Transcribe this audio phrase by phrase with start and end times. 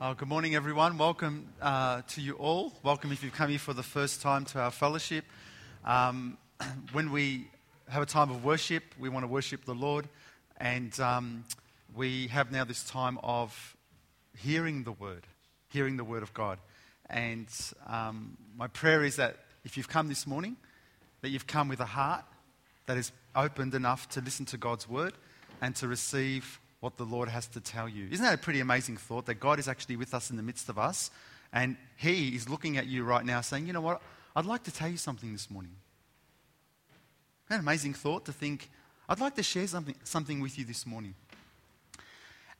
[0.00, 0.96] Uh, good morning, everyone.
[0.96, 2.72] Welcome uh, to you all.
[2.84, 5.24] Welcome if you've come here for the first time to our fellowship.
[5.84, 6.38] Um,
[6.92, 7.48] when we
[7.88, 10.08] have a time of worship, we want to worship the Lord,
[10.58, 11.42] and um,
[11.96, 13.76] we have now this time of
[14.36, 15.26] hearing the Word,
[15.68, 16.60] hearing the Word of God.
[17.10, 17.48] And
[17.88, 20.56] um, my prayer is that if you've come this morning,
[21.22, 22.24] that you've come with a heart
[22.86, 25.14] that is opened enough to listen to God's Word
[25.60, 28.08] and to receive what the Lord has to tell you.
[28.10, 30.68] Isn't that a pretty amazing thought that God is actually with us in the midst
[30.68, 31.10] of us
[31.52, 34.00] and He is looking at you right now saying, you know what,
[34.36, 35.72] I'd like to tell you something this morning.
[37.48, 38.70] Isn't an amazing thought to think,
[39.08, 41.14] I'd like to share something, something with you this morning.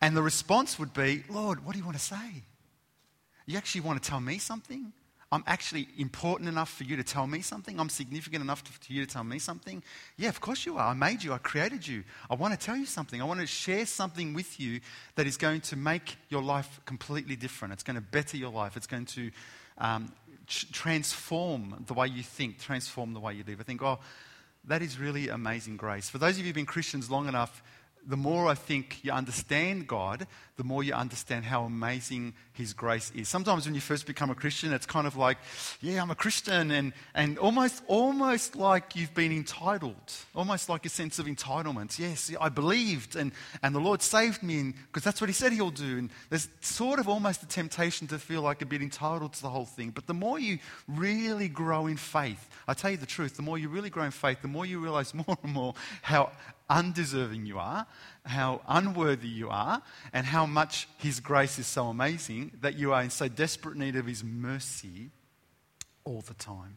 [0.01, 2.43] And the response would be, Lord, what do you want to say?
[3.47, 4.93] You actually want to tell me something?
[5.31, 7.79] I'm actually important enough for you to tell me something?
[7.79, 9.83] I'm significant enough to, you to tell me something?
[10.17, 10.89] Yeah, of course you are.
[10.89, 12.05] I made you, I created you.
[12.31, 13.21] I want to tell you something.
[13.21, 14.81] I want to share something with you
[15.17, 17.75] that is going to make your life completely different.
[17.75, 18.75] It's going to better your life.
[18.77, 19.31] It's going to
[19.77, 20.13] um,
[20.47, 23.61] transform the way you think, transform the way you live.
[23.61, 23.99] I think, oh,
[24.65, 26.09] that is really amazing grace.
[26.09, 27.63] For those of you who've been Christians long enough,
[28.09, 33.13] the more I think you understand God, the more you understand how amazing His grace
[33.15, 33.29] is.
[33.29, 35.37] Sometimes when you first become a Christian, it's kind of like,
[35.83, 39.95] yeah, I'm a Christian, and, and almost, almost like you've been entitled,
[40.35, 41.99] almost like a sense of entitlement.
[41.99, 43.31] Yes, I believed, and,
[43.63, 45.99] and the Lord saved me, because that's what He said He'll do.
[45.99, 49.51] And there's sort of almost a temptation to feel like a bit entitled to the
[49.51, 49.91] whole thing.
[49.91, 53.59] But the more you really grow in faith, I tell you the truth, the more
[53.59, 56.33] you really grow in faith, the more you realize more and more how
[56.71, 57.87] undeserving you are,
[58.25, 63.03] how unworthy you are, and how much His grace is so amazing that you are
[63.03, 65.11] in so desperate need of His mercy
[66.05, 66.77] all the time.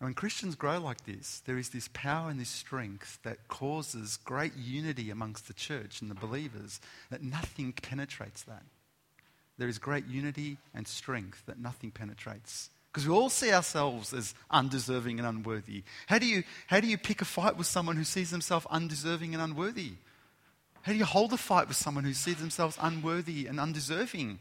[0.00, 4.18] And when Christians grow like this, there is this power and this strength that causes
[4.24, 8.62] great unity amongst the church and the believers that nothing penetrates that.
[9.56, 12.70] There is great unity and strength that nothing penetrates.
[12.92, 15.84] Because we all see ourselves as undeserving and unworthy.
[16.06, 19.34] How do, you, how do you pick a fight with someone who sees themselves undeserving
[19.34, 19.92] and unworthy?
[20.82, 24.38] How do you hold a fight with someone who sees themselves unworthy and undeserving?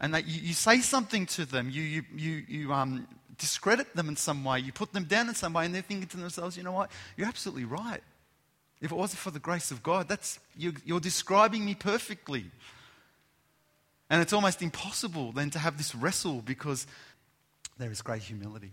[0.00, 4.08] And that you, you say something to them, you, you, you, you um, discredit them
[4.08, 6.56] in some way, you put them down in some way, and they're thinking to themselves,
[6.56, 6.90] you know what?
[7.16, 8.02] You're absolutely right.
[8.80, 12.44] If it wasn't for the grace of God, that's, you're, you're describing me perfectly.
[14.10, 16.86] And it's almost impossible then to have this wrestle because
[17.78, 18.72] there is great humility.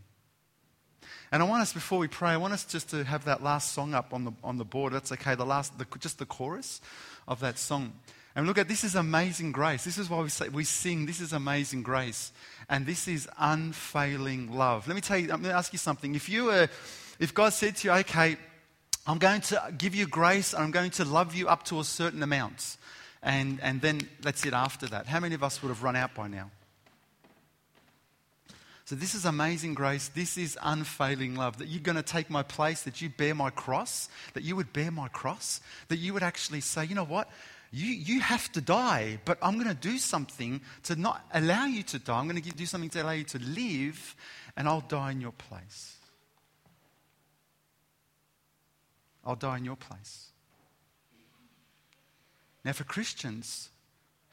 [1.32, 3.74] And I want us, before we pray, I want us just to have that last
[3.74, 4.94] song up on the, on the board.
[4.94, 6.82] That's okay, the last, the, just the chorus
[7.28, 7.94] of that song.
[8.36, 9.86] And look at this is amazing grace.
[9.86, 11.06] This is why we say we sing.
[11.06, 12.34] This is amazing grace,
[12.68, 14.88] and this is unfailing love.
[14.88, 15.32] Let me tell you.
[15.32, 16.16] I'm going to ask you something.
[16.16, 16.68] If you were,
[17.18, 18.36] if God said to you, "Okay,
[19.08, 21.86] I'm going to give you grace, and I'm going to love you up to a
[21.86, 22.76] certain amount,"
[23.24, 25.08] and and then that's it after that.
[25.08, 26.52] How many of us would have run out by now?
[28.86, 30.10] So, this is amazing grace.
[30.10, 31.58] This is unfailing love.
[31.58, 34.74] That you're going to take my place, that you bear my cross, that you would
[34.74, 37.28] bear my cross, that you would actually say, you know what?
[37.72, 41.82] You, you have to die, but I'm going to do something to not allow you
[41.82, 42.20] to die.
[42.20, 44.16] I'm going to do something to allow you to live,
[44.56, 45.98] and I'll die in your place.
[49.26, 50.28] I'll die in your place.
[52.64, 53.70] Now, for Christians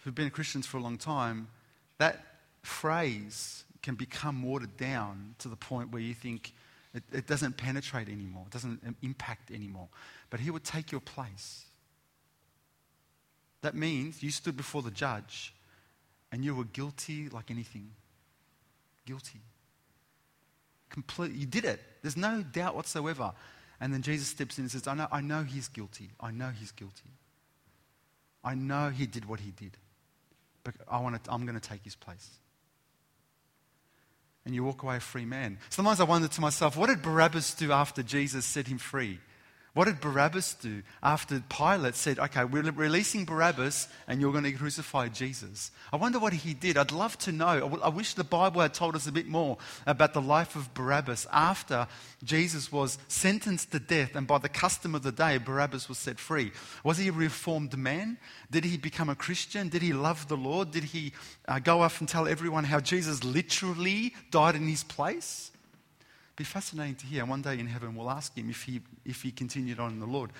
[0.05, 1.49] who've been Christians for a long time,
[1.97, 2.23] that
[2.63, 6.53] phrase can become watered down to the point where you think
[6.95, 9.89] it, it doesn't penetrate anymore, it doesn't impact anymore.
[10.31, 11.65] But He would take your place.
[13.63, 15.55] That means you stood before the judge
[16.33, 17.91] and you were guilty like anything.
[19.07, 19.41] Guilty.
[20.91, 21.39] Completely.
[21.39, 21.81] You did it.
[22.03, 23.33] There's no doubt whatsoever.
[23.81, 26.11] And then Jesus steps in and says, I know, I know he's guilty.
[26.21, 27.11] I know he's guilty.
[28.45, 29.77] I know he did what he did.
[30.65, 32.29] But I want to, I'm going to take his place
[34.45, 35.59] and you walk away a free man.
[35.71, 39.21] Sometimes I wonder to myself, what did Barabbas do after Jesus set him free?
[39.75, 44.53] What did Barabbas do after Pilate said, okay, we're releasing Barabbas and you're going to
[44.53, 45.71] crucify Jesus?
[45.91, 46.77] I wonder what he did.
[46.77, 47.81] I'd love to know.
[47.83, 51.27] I wish the Bible had told us a bit more about the life of Barabbas
[51.33, 51.87] after
[52.23, 56.21] Jesus was sentenced to death and by the custom of the day, Barabbas was set
[56.21, 56.53] free.
[56.85, 58.19] Was he a reformed man?
[58.51, 59.71] Did he become a Christian?
[59.71, 60.71] Did he love the Lord?
[60.71, 61.15] Did he
[61.49, 65.52] uh, go off and tell everyone how Jesus literally died in his place?
[66.37, 67.25] Be fascinating to hear.
[67.25, 70.07] One day in heaven, we'll ask him if he, if he continued on in the
[70.07, 70.31] Lord.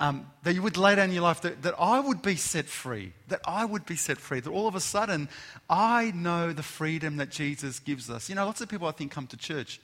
[0.00, 3.12] Um, that you would lay down your life, that, that I would be set free,
[3.28, 5.28] that I would be set free, that all of a sudden
[5.70, 8.28] I know the freedom that Jesus gives us.
[8.28, 9.80] You know, lots of people I think come to church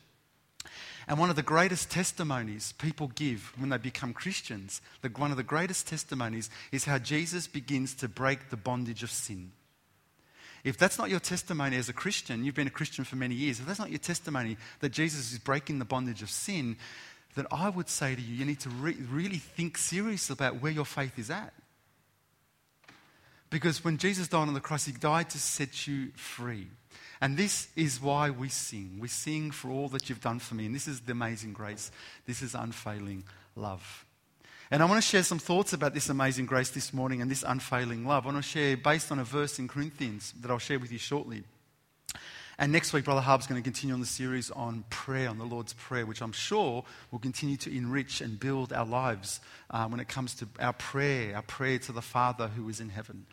[1.10, 5.36] And one of the greatest testimonies people give when they become Christians, the, one of
[5.36, 9.52] the greatest testimonies is how Jesus begins to break the bondage of sin.
[10.64, 13.60] If that's not your testimony as a Christian, you've been a Christian for many years,
[13.60, 16.76] if that's not your testimony that Jesus is breaking the bondage of sin,
[17.34, 20.72] then I would say to you, you need to re- really think seriously about where
[20.72, 21.52] your faith is at.
[23.50, 26.68] Because when Jesus died on the cross, he died to set you free.
[27.20, 28.98] And this is why we sing.
[28.98, 30.66] We sing for all that you've done for me.
[30.66, 31.90] And this is the amazing grace.
[32.26, 33.24] This is unfailing
[33.56, 34.06] love.
[34.72, 37.42] And I want to share some thoughts about this amazing grace this morning and this
[37.42, 38.24] unfailing love.
[38.24, 40.98] I want to share based on a verse in Corinthians that I'll share with you
[40.98, 41.42] shortly.
[42.56, 45.44] And next week, Brother Harb's going to continue on the series on prayer, on the
[45.44, 49.40] Lord's Prayer, which I'm sure will continue to enrich and build our lives
[49.70, 52.90] uh, when it comes to our prayer, our prayer to the Father who is in
[52.90, 53.26] heaven.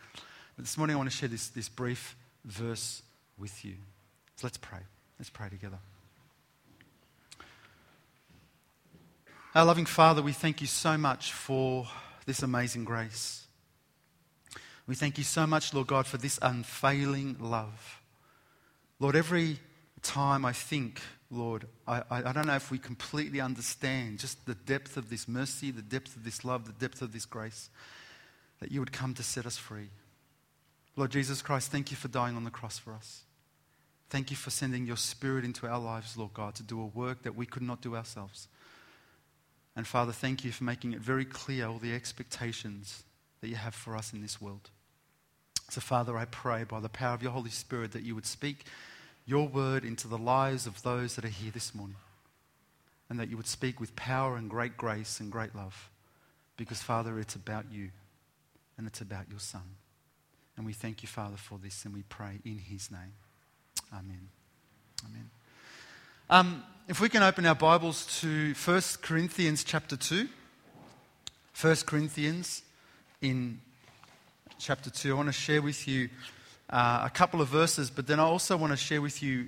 [0.56, 3.04] But this morning, I want to share this, this brief verse
[3.38, 3.74] with you.
[4.38, 4.80] So let's pray.
[5.19, 5.78] Let's pray together.
[9.56, 11.88] Our loving Father, we thank you so much for
[12.26, 13.48] this amazing grace.
[14.86, 18.02] We thank you so much, Lord God, for this unfailing love.
[19.00, 19.60] Lord, every
[20.02, 21.02] time I think,
[21.32, 25.72] Lord, I, I, don't know if we completely understand just the depth of this mercy,
[25.72, 27.70] the depth of this love, the depth of this grace,
[28.60, 29.90] that you would come to set us free.
[30.96, 33.24] Lord Jesus Christ, thank you for dying on the cross for us.
[34.10, 37.24] Thank you for sending your Spirit into our lives, Lord God, to do a work
[37.24, 38.48] that we could not do ourselves.
[39.78, 43.04] And Father, thank you for making it very clear all the expectations
[43.42, 44.72] that you have for us in this world.
[45.70, 48.66] So, Father, I pray by the power of your Holy Spirit that you would speak
[49.28, 51.98] your word into the lives of those that are here this morning.
[53.08, 55.92] And that you would speak with power and great grace and great love.
[56.58, 57.92] Because, Father, it's about you
[58.80, 59.76] and it's about your Son.
[60.58, 63.14] And we thank you, Father, for this and we pray in his name.
[63.94, 64.30] Amen.
[65.06, 65.30] Amen.
[66.32, 70.30] Um, if we can open our Bibles to 1 Corinthians chapter 2.
[71.60, 72.62] 1 Corinthians
[73.22, 73.60] in
[74.57, 75.12] chapter 2.
[75.12, 76.07] I want to share with you
[76.69, 79.48] uh, a couple of verses, but then I also want to share with you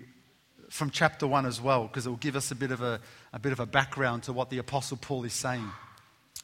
[0.69, 3.00] from chapter 1 as well, because it will give us a bit of a,
[3.31, 5.65] a, bit of a background to what the Apostle Paul is saying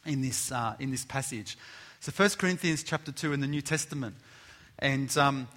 [0.06, 1.58] in this, uh, in this passage.
[2.00, 4.14] So 1 Corinthians chapter 2 in the New Testament.
[4.78, 5.48] And um,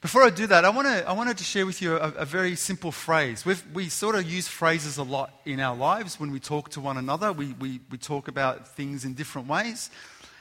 [0.00, 2.24] before I do that, I, want to, I wanted to share with you a, a
[2.24, 3.44] very simple phrase.
[3.44, 6.80] We've, we sort of use phrases a lot in our lives when we talk to
[6.80, 7.32] one another.
[7.32, 9.90] We, we, we talk about things in different ways.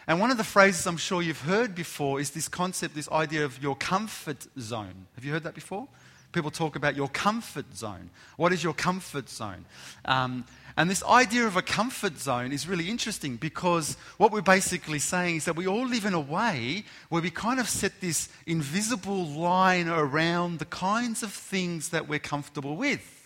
[0.07, 3.43] And one of the phrases I'm sure you've heard before is this concept, this idea
[3.43, 5.07] of your comfort zone.
[5.15, 5.89] Have you heard that before?
[6.31, 8.11] People talk about your comfort zone.
[8.37, 9.65] What is your comfort zone?
[10.05, 10.45] Um,
[10.79, 15.35] and this idea of a comfort zone is really interesting because what we're basically saying
[15.35, 19.25] is that we all live in a way where we kind of set this invisible
[19.25, 23.18] line around the kinds of things that we're comfortable with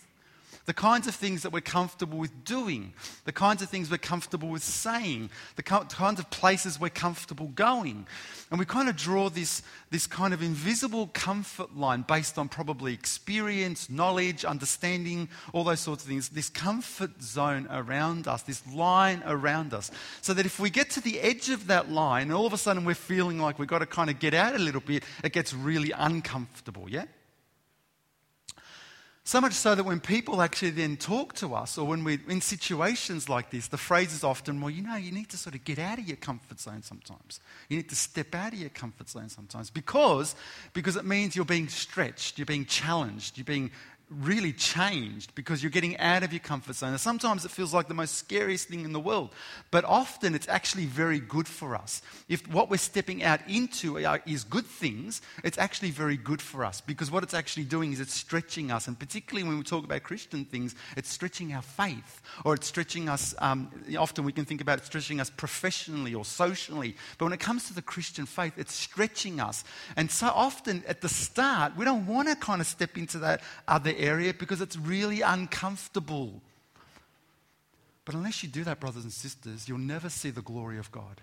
[0.66, 2.94] the kinds of things that we're comfortable with doing,
[3.24, 8.06] the kinds of things we're comfortable with saying, the kinds of places we're comfortable going.
[8.50, 12.94] And we kind of draw this, this kind of invisible comfort line based on probably
[12.94, 16.30] experience, knowledge, understanding, all those sorts of things.
[16.30, 19.90] This comfort zone around us, this line around us.
[20.22, 22.84] So that if we get to the edge of that line, all of a sudden
[22.84, 25.52] we're feeling like we've got to kind of get out a little bit, it gets
[25.52, 27.04] really uncomfortable, yeah?
[29.26, 32.42] So much so that when people actually then talk to us, or when we're in
[32.42, 35.64] situations like this, the phrase is often, well, you know, you need to sort of
[35.64, 37.40] get out of your comfort zone sometimes.
[37.70, 40.34] You need to step out of your comfort zone sometimes because,
[40.74, 43.70] because it means you're being stretched, you're being challenged, you're being
[44.10, 46.90] really changed because you're getting out of your comfort zone.
[46.90, 49.30] And sometimes it feels like the most scariest thing in the world,
[49.70, 52.02] but often it's actually very good for us.
[52.28, 53.96] If what we're stepping out into
[54.26, 58.00] is good things, it's actually very good for us because what it's actually doing is
[58.00, 58.86] it's stretching us.
[58.86, 63.08] And particularly when we talk about Christian things, it's stretching our faith or it's stretching
[63.08, 63.34] us.
[63.38, 67.40] Um, often we can think about it stretching us professionally or socially, but when it
[67.40, 69.64] comes to the Christian faith, it's stretching us.
[69.96, 73.40] And so often at the start, we don't want to kind of step into that
[73.66, 76.40] other area because it's really uncomfortable.
[78.04, 81.20] But unless you do that, brothers and sisters, you'll never see the glory of God.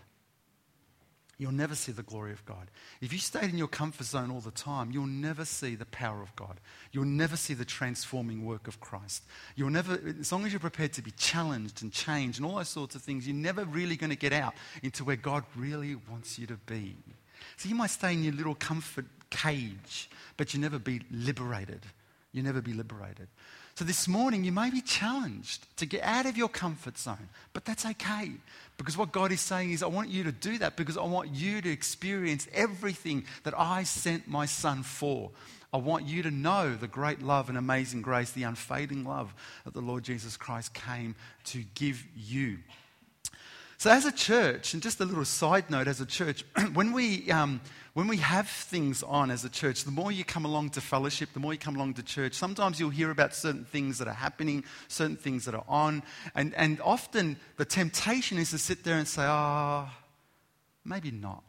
[1.37, 2.69] You'll never see the glory of God.
[3.01, 6.21] If you stayed in your comfort zone all the time, you'll never see the power
[6.21, 6.59] of God.
[6.91, 9.23] You'll never see the transforming work of Christ.
[9.55, 12.69] You'll never, as long as you're prepared to be challenged and changed and all those
[12.69, 16.37] sorts of things, you're never really going to get out into where God really wants
[16.37, 16.95] you to be.
[17.57, 21.81] So you might stay in your little comfort cage, but you never be liberated
[22.33, 23.27] You'll never be liberated.
[23.75, 27.65] So this morning, you may be challenged to get out of your comfort zone, but
[27.65, 28.31] that's okay.
[28.77, 31.29] Because what God is saying is, I want you to do that because I want
[31.29, 35.31] you to experience everything that I sent my son for.
[35.73, 39.33] I want you to know the great love and amazing grace, the unfading love
[39.63, 42.57] that the Lord Jesus Christ came to give you.
[43.81, 47.31] So, as a church, and just a little side note as a church, when we,
[47.31, 47.59] um,
[47.93, 51.29] when we have things on as a church, the more you come along to fellowship,
[51.33, 54.13] the more you come along to church, sometimes you'll hear about certain things that are
[54.13, 56.03] happening, certain things that are on.
[56.35, 59.89] And, and often the temptation is to sit there and say, oh,
[60.85, 61.43] maybe not.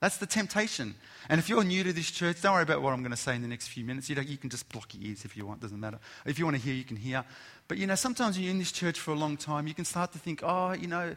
[0.00, 0.94] That's the temptation.
[1.28, 3.34] And if you're new to this church, don't worry about what I'm going to say
[3.34, 4.08] in the next few minutes.
[4.08, 5.98] You, know, you can just block your ears if you want, doesn't matter.
[6.24, 7.24] If you want to hear, you can hear.
[7.68, 9.84] But you know, sometimes when you're in this church for a long time, you can
[9.84, 11.14] start to think, oh, you know,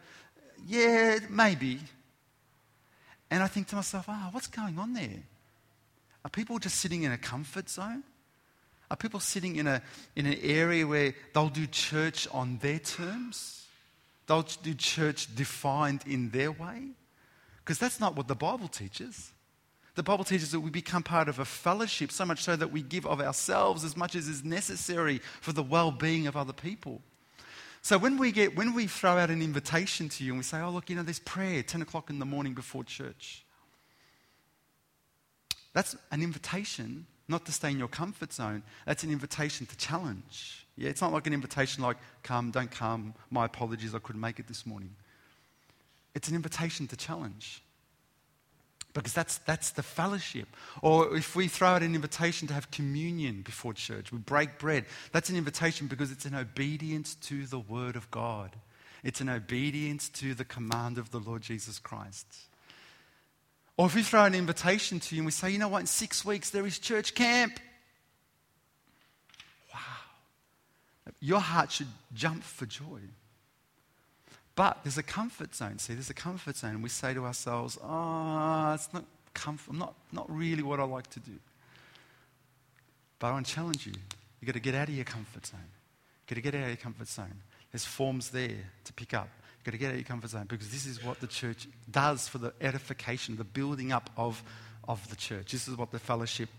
[0.68, 1.80] yeah, maybe.
[3.32, 5.24] And I think to myself, ah, oh, what's going on there?
[6.26, 8.04] Are people just sitting in a comfort zone?
[8.92, 9.82] Are people sitting in, a,
[10.18, 13.66] in an area where they'll do church on their terms?
[14.28, 16.90] They'll do church defined in their way?
[17.60, 19.32] Because that's not what the Bible teaches.
[20.02, 22.82] The Bible teaches that we become part of a fellowship, so much so that we
[22.82, 27.04] give of ourselves as much as is necessary for the well being of other people.
[27.84, 30.60] So when we, get, when we throw out an invitation to you and we say,
[30.60, 33.46] oh, look, you know, there's prayer 10 o'clock in the morning before church,
[35.72, 38.64] that's an invitation not to stay in your comfort zone.
[38.88, 40.66] That's an invitation to challenge.
[40.78, 44.40] Yeah, it's not like an invitation like, come, don't come, my apologies, I couldn't make
[44.40, 44.96] it this morning.
[46.16, 47.62] It's an invitation to challenge.
[48.94, 50.48] Because that's, that's the fellowship.
[50.82, 54.86] Or if we throw out an invitation to have communion before church, we break bread,
[55.14, 58.52] that's an invitation because it's an obedience to the Word of God.
[59.04, 62.28] It's an obedience to the command of the Lord Jesus Christ.
[63.78, 65.88] Or if we throw an invitation to you and we say, you know what, in
[65.88, 67.60] six weeks there is church camp.
[69.74, 69.80] Wow.
[71.20, 73.00] Your heart should jump for joy.
[74.56, 75.80] But there's a comfort zone.
[75.80, 76.72] See, there's a comfort zone.
[76.72, 81.10] And we say to ourselves, oh, it's not comfort, not, not really what I like
[81.12, 81.34] to do.
[83.20, 83.94] But I want to challenge you.
[84.40, 85.60] You've got to get out of your comfort zone.
[85.62, 87.34] You've got to get out of your comfort zone.
[87.72, 89.30] There's forms there to pick up.
[89.60, 91.68] You've got to get out of your comfort zone because this is what the church
[91.90, 94.44] does for the edification, the building up of,
[94.88, 95.52] of the church.
[95.52, 96.50] This is what the fellowship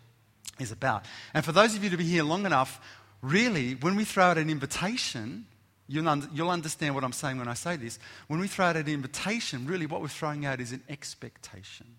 [0.60, 1.04] is about.
[1.34, 2.80] And for those of you to be here long enough,
[3.20, 5.46] really, when we throw out an invitation,
[5.88, 7.98] You'll, un- you'll understand what I'm saying when I say this.
[8.28, 11.96] When we throw out an invitation, really what we're throwing out is an expectation.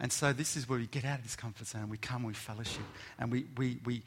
[0.00, 1.88] And so this is where we get out of this comfort zone.
[1.88, 2.82] We come, we fellowship,
[3.18, 4.02] and we, we, we,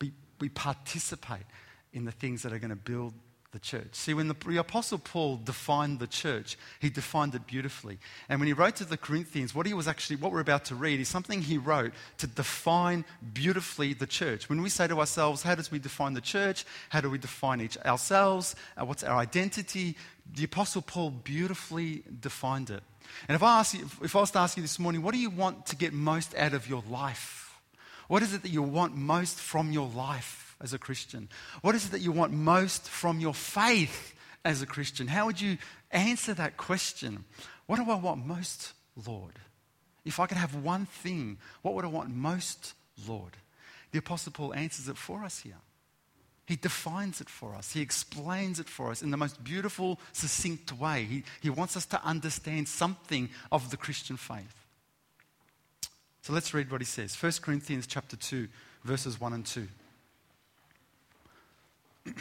[0.00, 1.44] we, we participate
[1.92, 3.14] in the things that are going to build
[3.54, 3.88] the church.
[3.92, 7.98] See, when the, the, Apostle Paul defined the church, he defined it beautifully.
[8.28, 10.74] And when he wrote to the Corinthians, what he was actually, what we're about to
[10.74, 14.48] read, is something he wrote to define beautifully the church.
[14.48, 16.66] When we say to ourselves, how does we define the church?
[16.90, 18.56] How do we define each ourselves?
[18.76, 19.96] Uh, what's our identity?
[20.34, 22.82] The Apostle Paul beautifully defined it.
[23.28, 25.20] And if I, ask you, if I was to ask you this morning, what do
[25.20, 27.54] you want to get most out of your life?
[28.08, 30.43] What is it that you want most from your life?
[30.60, 31.28] As a Christian?
[31.62, 35.08] What is it that you want most from your faith as a Christian?
[35.08, 35.58] How would you
[35.90, 37.24] answer that question?
[37.66, 38.72] What do I want most,
[39.06, 39.34] Lord?
[40.04, 42.74] If I could have one thing, what would I want most,
[43.08, 43.36] Lord?
[43.92, 45.56] The Apostle Paul answers it for us here.
[46.46, 47.72] He defines it for us.
[47.72, 51.04] He explains it for us in the most beautiful, succinct way.
[51.04, 54.66] He, he wants us to understand something of the Christian faith.
[56.20, 57.14] So let's read what he says.
[57.14, 58.48] 1 Corinthians chapter 2,
[58.84, 59.66] verses 1 and 2.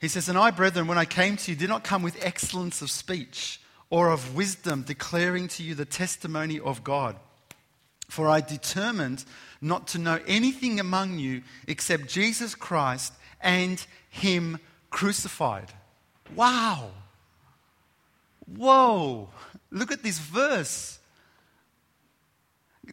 [0.00, 2.82] he says, And I, brethren, when I came to you, did not come with excellence
[2.82, 7.16] of speech or of wisdom, declaring to you the testimony of God.
[8.08, 9.24] For I determined
[9.60, 14.58] not to know anything among you except Jesus Christ and Him
[14.90, 15.72] crucified.
[16.34, 16.90] Wow.
[18.46, 19.28] Whoa.
[19.70, 20.98] Look at this verse.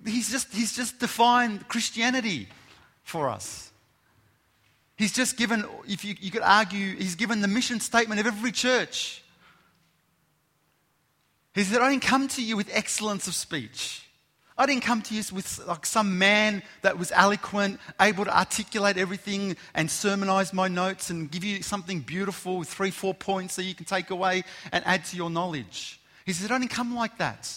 [0.06, 2.48] He's just, he's just defined Christianity
[3.04, 3.72] for us.
[4.96, 8.52] He's just given, if you, you could argue, he's given the mission statement of every
[8.52, 9.24] church.
[11.54, 14.08] He said, I didn't come to you with excellence of speech.
[14.56, 18.98] I didn't come to you with like some man that was eloquent, able to articulate
[18.98, 23.64] everything and sermonize my notes and give you something beautiful with three, four points that
[23.64, 26.00] you can take away and add to your knowledge.
[26.26, 27.52] He said, I didn't come like that.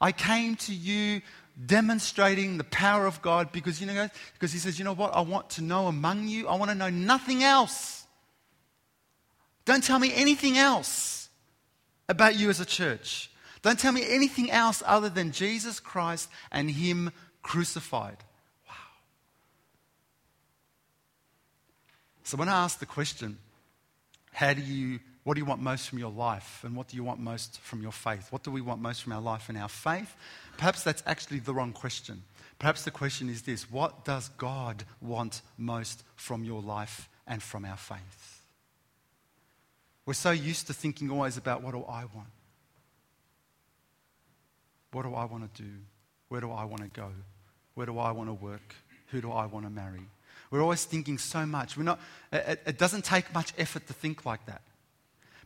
[0.00, 1.20] I came to you
[1.64, 5.14] demonstrating the power of God because, you know, because he says, you know what?
[5.14, 8.06] I want to know among you, I want to know nothing else.
[9.64, 11.28] Don't tell me anything else
[12.08, 13.30] about you as a church.
[13.62, 17.10] Don't tell me anything else other than Jesus Christ and Him
[17.42, 18.18] crucified.
[18.68, 18.74] Wow.
[22.22, 23.38] So when I ask the question,
[24.32, 26.60] how do you What do you want most from your life?
[26.62, 28.28] And what do you want most from your faith?
[28.30, 30.14] What do we want most from our life and our faith?
[30.56, 32.22] Perhaps that's actually the wrong question.
[32.60, 37.64] Perhaps the question is this What does God want most from your life and from
[37.64, 38.44] our faith?
[40.06, 42.28] We're so used to thinking always about what do I want?
[44.92, 45.70] What do I want to do?
[46.28, 47.10] Where do I want to go?
[47.74, 48.76] Where do I want to work?
[49.08, 50.06] Who do I want to marry?
[50.52, 51.76] We're always thinking so much.
[51.76, 51.98] We're not,
[52.32, 54.62] it, it doesn't take much effort to think like that.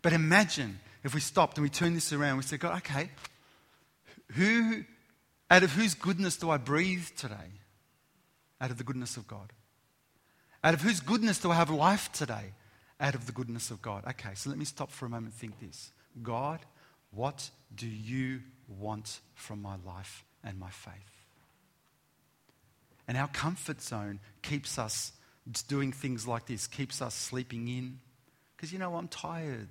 [0.02, 3.10] But imagine if we stopped and we turned this around, we said, God, okay,
[4.32, 4.84] who,
[5.50, 7.34] out of whose goodness do I breathe today?
[8.60, 9.52] Out of the goodness of God.
[10.62, 12.52] Out of whose goodness do I have life today?
[13.00, 14.04] Out of the goodness of God.
[14.06, 15.90] Okay, so let me stop for a moment and think this.
[16.22, 16.60] God,
[17.10, 20.92] what do you want from my life and my faith?
[23.08, 25.12] And our comfort zone keeps us
[25.66, 27.98] doing things like this, keeps us sleeping in,
[28.60, 29.70] because you know, I'm tired.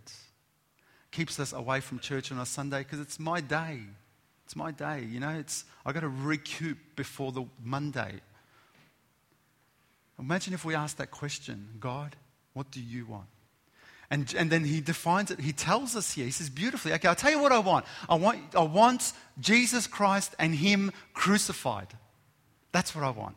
[1.11, 3.81] Keeps us away from church on a Sunday because it's my day.
[4.45, 5.05] It's my day.
[5.07, 8.13] You know, it's, I've got to recoup before the Monday.
[10.17, 12.15] Imagine if we ask that question God,
[12.53, 13.27] what do you want?
[14.09, 15.39] And, and then he defines it.
[15.39, 16.25] He tells us here.
[16.25, 17.85] He says beautifully, okay, I'll tell you what I want.
[18.09, 21.89] I want, I want Jesus Christ and Him crucified.
[22.71, 23.35] That's what I want.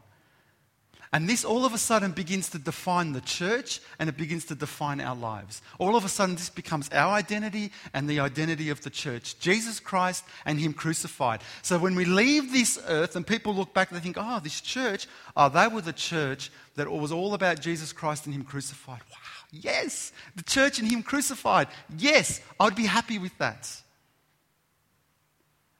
[1.14, 4.54] And this all of a sudden begins to define the church and it begins to
[4.54, 5.60] define our lives.
[5.78, 9.78] All of a sudden, this becomes our identity and the identity of the church Jesus
[9.78, 11.42] Christ and Him crucified.
[11.60, 15.06] So when we leave this earth and people look back, they think, oh, this church,
[15.36, 19.00] oh, they were the church that was all about Jesus Christ and Him crucified.
[19.10, 21.68] Wow, yes, the church and Him crucified.
[21.98, 23.68] Yes, I'd be happy with that.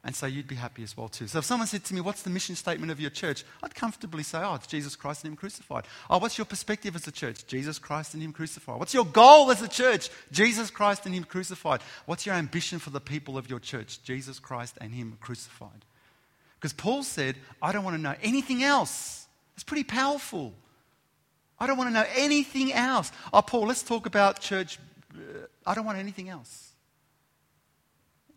[0.05, 1.29] And so you'd be happy as well too.
[1.29, 3.45] So if someone said to me, What's the mission statement of your church?
[3.63, 5.85] I'd comfortably say, Oh, it's Jesus Christ and Him crucified.
[6.11, 7.47] Oh, what's your perspective as a church?
[7.47, 8.81] Jesus Christ and Him crucified.
[8.81, 10.11] What's your goal as a church?
[10.33, 11.83] Jesus Christ and Him crucified.
[12.07, 14.03] What's your ambition for the people of your church?
[14.03, 15.85] Jesus Christ and Him crucified.
[16.59, 19.27] Because Paul said, I don't want to know anything else.
[19.55, 20.53] It's pretty powerful.
[21.61, 23.13] I don't want to know anything else.
[23.33, 24.81] Oh, Paul, let's talk about church.
[25.15, 26.72] Uh, I don't want anything else.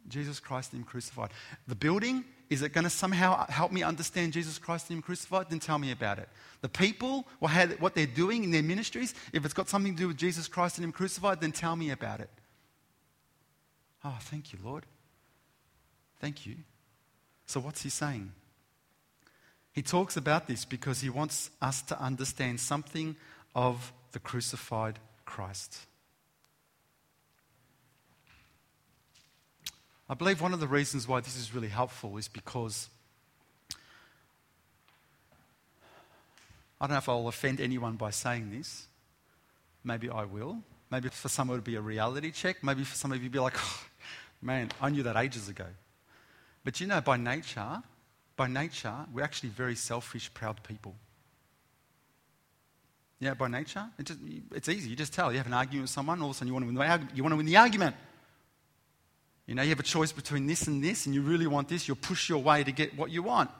[0.07, 1.31] Jesus Christ and Him crucified.
[1.67, 5.49] The building, is it going to somehow help me understand Jesus Christ and Him crucified?
[5.49, 6.29] Then tell me about it.
[6.61, 10.17] The people, what they're doing in their ministries, if it's got something to do with
[10.17, 12.29] Jesus Christ and Him crucified, then tell me about it.
[14.03, 14.85] Oh, thank you, Lord.
[16.19, 16.55] Thank you.
[17.47, 18.31] So, what's He saying?
[19.71, 23.15] He talks about this because He wants us to understand something
[23.53, 25.79] of the crucified Christ.
[30.07, 32.89] I believe one of the reasons why this is really helpful is because
[36.79, 38.85] I don't know if I'll offend anyone by saying this.
[39.83, 40.59] Maybe I will.
[40.91, 42.63] Maybe for some it would be a reality check.
[42.63, 43.83] Maybe for some of you, be like, oh,
[44.41, 45.65] man, I knew that ages ago.
[46.63, 47.81] But you know, by nature,
[48.35, 50.95] by nature, we're actually very selfish, proud people.
[53.19, 54.19] Yeah, by nature, it just,
[54.53, 54.89] it's easy.
[54.89, 55.31] You just tell.
[55.31, 57.15] You have an argument with someone, all of a sudden you want to win the,
[57.15, 57.95] you want to win the argument.
[59.47, 61.87] You know, you have a choice between this and this, and you really want this,
[61.87, 63.51] you'll push your way to get what you want.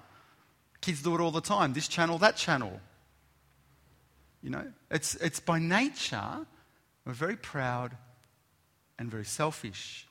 [0.82, 2.80] Kids do it all the time this channel, that channel.
[4.41, 6.45] You know, it's, it's by nature,
[7.06, 7.98] we're very proud
[8.98, 10.08] and very selfish.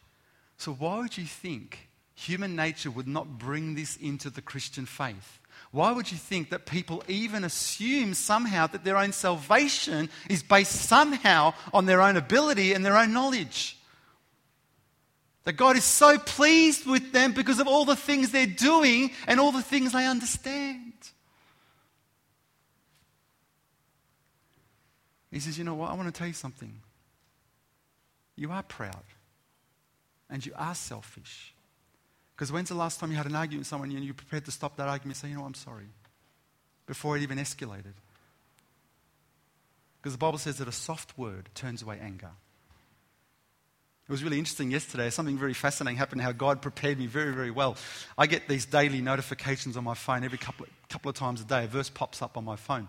[0.56, 5.40] So, why would you think human nature would not bring this into the Christian faith?
[5.72, 10.72] Why would you think that people even assume somehow that their own salvation is based
[10.72, 13.76] somehow on their own ability and their own knowledge?
[15.44, 19.38] That God is so pleased with them because of all the things they're doing and
[19.38, 20.92] all the things they understand.
[25.30, 25.90] He says, You know what?
[25.90, 26.80] I want to tell you something.
[28.37, 29.04] You are proud
[30.30, 31.54] and you are selfish.
[32.35, 34.50] Because when's the last time you had an argument with someone and you're prepared to
[34.50, 35.88] stop that argument and say, You know, I'm sorry,
[36.87, 37.94] before it even escalated?
[40.00, 42.30] Because the Bible says that a soft word turns away anger.
[44.06, 45.08] It was really interesting yesterday.
[45.08, 47.76] Something very fascinating happened how God prepared me very, very well.
[48.18, 51.44] I get these daily notifications on my phone every couple of, couple of times a
[51.44, 51.64] day.
[51.64, 52.88] A verse pops up on my phone.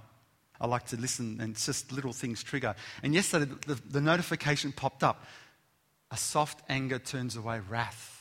[0.60, 2.76] I like to listen and just little things trigger.
[3.02, 5.26] And yesterday, the, the notification popped up.
[6.12, 8.12] A soft anger turns away wrath.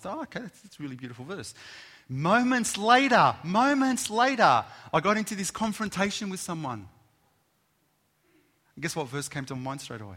[0.00, 1.54] So, oh, okay, that's, that's a really beautiful verse.
[2.08, 6.88] Moments later, moments later, I got into this confrontation with someone.
[8.74, 10.16] And guess what verse came to mind straight away?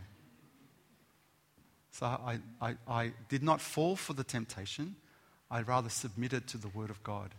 [1.97, 4.95] So I, I, I did not fall for the temptation.
[5.49, 7.33] I rather submitted to the Word of God.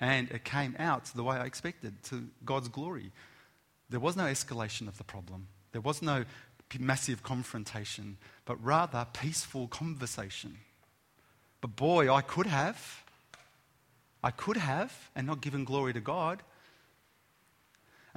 [0.00, 3.12] And it came out the way I expected, to God's glory.
[3.88, 5.46] There was no escalation of the problem.
[5.70, 6.24] There was no
[6.80, 10.58] massive confrontation, but rather peaceful conversation.
[11.60, 13.04] But boy, I could have.
[14.24, 16.42] I could have and not given glory to God.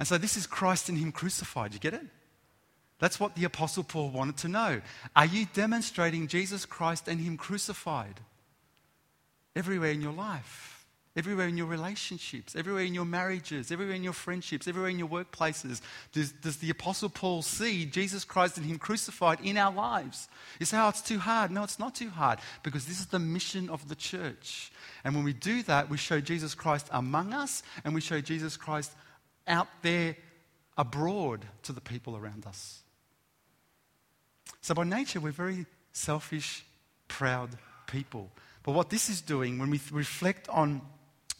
[0.00, 1.74] And so this is Christ in Him crucified.
[1.74, 2.06] You get it?
[3.00, 4.80] That's what the Apostle Paul wanted to know.
[5.16, 8.20] Are you demonstrating Jesus Christ and Him crucified
[9.56, 10.76] everywhere in your life?
[11.16, 15.08] Everywhere in your relationships, everywhere in your marriages, everywhere in your friendships, everywhere in your
[15.08, 15.80] workplaces,
[16.12, 20.28] does, does the Apostle Paul see Jesus Christ and Him crucified in our lives?
[20.60, 21.50] You say, oh, it's too hard.
[21.50, 24.70] No, it's not too hard because this is the mission of the church.
[25.02, 28.56] And when we do that, we show Jesus Christ among us and we show Jesus
[28.56, 28.92] Christ
[29.48, 30.16] out there
[30.78, 32.82] abroad to the people around us.
[34.60, 36.64] So, by nature, we're very selfish,
[37.08, 37.50] proud
[37.86, 38.30] people.
[38.62, 40.82] But what this is doing, when we reflect on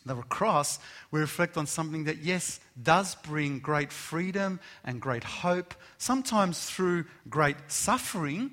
[0.07, 0.79] the cross,
[1.11, 7.05] we reflect on something that, yes, does bring great freedom and great hope, sometimes through
[7.29, 8.51] great suffering,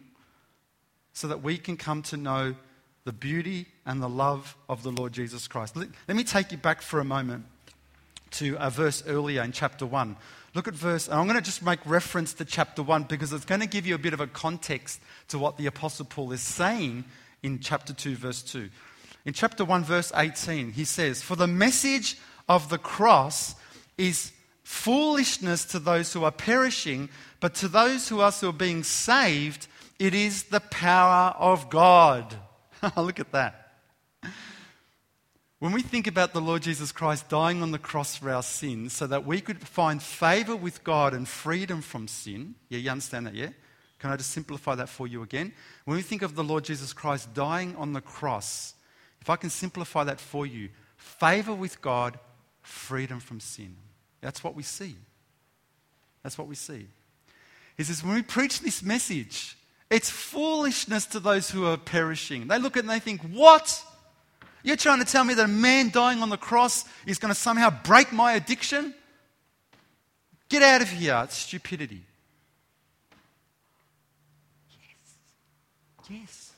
[1.13, 2.55] so that we can come to know
[3.05, 5.77] the beauty and the love of the Lord Jesus Christ.
[5.77, 7.45] Let, me take you back for a moment
[8.31, 10.15] to a verse earlier in chapter 1.
[10.53, 13.45] Look at verse, and I'm going to just make reference to chapter 1 because it's
[13.45, 16.41] going to give you a bit of a context to what the Apostle Paul is
[16.41, 17.05] saying
[17.43, 18.69] in chapter 2, verse 2.
[19.25, 22.17] In chapter 1, verse 18, he says, For the message
[22.49, 23.55] of the cross
[23.97, 24.31] is
[24.63, 27.09] foolishness to those who are perishing,
[27.39, 29.67] but to those who are still being saved,
[29.99, 32.35] it is the power of God.
[32.97, 33.66] Look at that.
[35.59, 38.93] When we think about the Lord Jesus Christ dying on the cross for our sins
[38.93, 43.25] so that we could find favor with God and freedom from sin, yeah, you understand
[43.25, 43.49] that, yeah?
[43.97, 45.53] Can I just simplify that for you again?
[45.85, 48.75] When we think of the Lord Jesus Christ dying on the cross
[49.27, 52.17] if I can simplify that for you, favor with God,
[52.61, 53.75] freedom from sin.
[54.21, 54.95] That's what we see.
[56.23, 56.87] That's what we see.
[57.75, 59.57] He says, when we preach this message,
[59.89, 62.47] it's foolishness to those who are perishing.
[62.47, 63.83] They look at it and they think, What?
[64.67, 67.39] You're trying to tell me that a man dying on the cross is going to
[67.39, 68.93] somehow break my addiction?
[70.49, 71.21] Get out of here.
[71.23, 72.03] It's stupidity.
[74.69, 76.09] Yes.
[76.09, 76.51] Yes.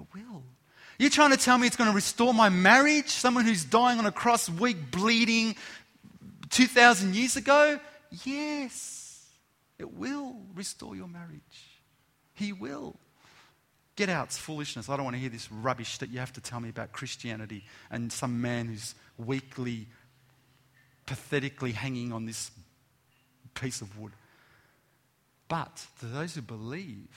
[0.00, 0.42] It will.
[0.98, 3.10] You're trying to tell me it's going to restore my marriage?
[3.10, 5.54] Someone who's dying on a cross, weak, bleeding
[6.50, 7.78] 2,000 years ago?
[8.24, 9.24] Yes,
[9.78, 11.38] it will restore your marriage.
[12.34, 12.96] He will.
[13.98, 14.88] Get out, it's foolishness.
[14.88, 17.64] I don't want to hear this rubbish that you have to tell me about Christianity
[17.90, 19.88] and some man who's weakly,
[21.04, 22.52] pathetically hanging on this
[23.54, 24.12] piece of wood.
[25.48, 27.08] But to those who believe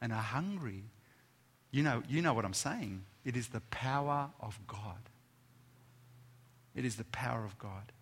[0.00, 0.82] and are hungry
[1.70, 3.04] you know, you know what I'm saying.
[3.24, 4.98] It is the power of God.
[6.74, 7.92] It is the power of God.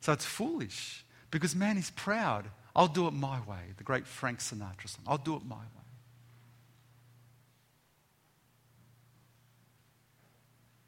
[0.00, 2.46] So it's foolish because man is proud.
[2.74, 3.74] I'll do it my way.
[3.76, 5.04] The great Frank Sinatra song.
[5.06, 5.81] I'll do it my way.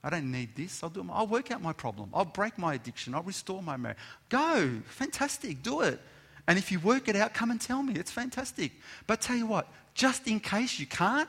[0.04, 0.82] I don't need this.
[0.82, 1.06] I'll do it.
[1.10, 2.10] I'll work out my problem.
[2.12, 3.14] I'll break my addiction.
[3.14, 3.96] I'll restore my marriage.
[4.28, 4.82] Go.
[4.86, 5.62] Fantastic.
[5.62, 5.98] Do it.
[6.46, 7.94] And if you work it out, come and tell me.
[7.94, 8.72] It's fantastic.
[9.06, 11.28] But tell you what, just in case you can't,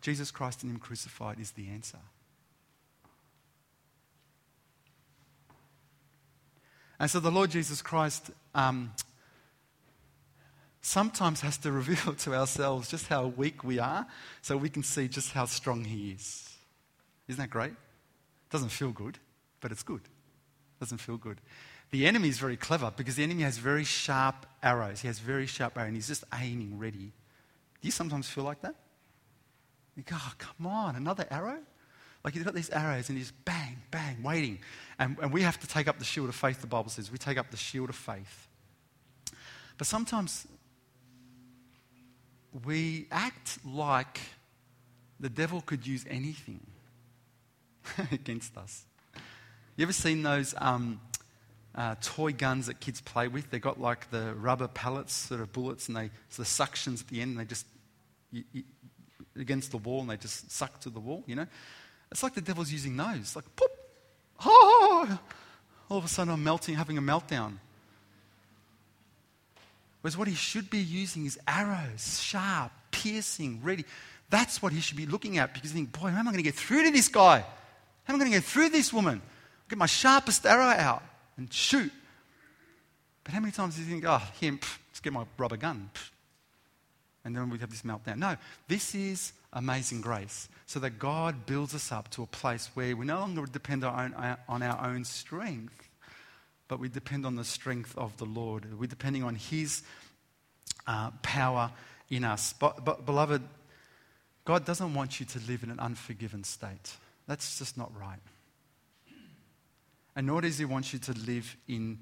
[0.00, 1.98] Jesus Christ and Him crucified is the answer.
[7.00, 8.92] And so the Lord Jesus Christ um,
[10.80, 14.06] sometimes has to reveal to ourselves just how weak we are
[14.42, 16.49] so we can see just how strong He is.
[17.30, 17.74] Isn't that great?
[18.50, 19.16] Doesn't feel good,
[19.60, 20.00] but it's good.
[20.80, 21.40] Doesn't feel good.
[21.92, 25.00] The enemy is very clever because the enemy has very sharp arrows.
[25.00, 26.98] He has very sharp arrows and he's just aiming ready.
[26.98, 28.74] Do you sometimes feel like that?
[29.94, 31.58] You go, oh, come on, another arrow?
[32.24, 34.58] Like he's got these arrows and he's bang, bang, waiting.
[34.98, 37.12] And, and we have to take up the shield of faith, the Bible says.
[37.12, 38.48] We take up the shield of faith.
[39.78, 40.48] But sometimes
[42.64, 44.20] we act like
[45.20, 46.66] the devil could use anything
[48.12, 48.84] against us.
[49.76, 51.00] You ever seen those um,
[51.74, 53.50] uh, toy guns that kids play with?
[53.50, 57.08] They've got like the rubber pellets, sort of bullets, and they, so the suctions at
[57.08, 57.66] the end, and they just,
[58.32, 58.62] you, you,
[59.36, 61.46] against the wall and they just suck to the wall, you know?
[62.10, 63.36] It's like the devil's using those.
[63.36, 63.70] Like, pop,
[64.44, 65.18] oh,
[65.88, 67.54] all of a sudden I'm melting, having a meltdown.
[70.00, 73.84] Whereas what he should be using is arrows, sharp, piercing, ready.
[74.30, 76.36] That's what he should be looking at because you think, boy, how am I going
[76.36, 77.44] to get through to this guy?
[78.04, 79.22] How am I going to get through this woman?
[79.68, 81.02] Get my sharpest arrow out
[81.36, 81.92] and shoot.
[83.24, 85.90] But how many times do you think, oh, him, pff, let's get my rubber gun?
[87.24, 88.16] And then we have this meltdown.
[88.16, 88.36] No,
[88.66, 90.48] this is amazing grace.
[90.66, 94.14] So that God builds us up to a place where we no longer depend on,
[94.48, 95.88] on our own strength,
[96.68, 98.78] but we depend on the strength of the Lord.
[98.78, 99.82] We're depending on His
[100.86, 101.70] uh, power
[102.08, 102.54] in us.
[102.54, 103.42] But, but, beloved,
[104.44, 106.96] God doesn't want you to live in an unforgiven state.
[107.30, 108.18] That's just not right.
[110.16, 112.00] And nor does He want you to live in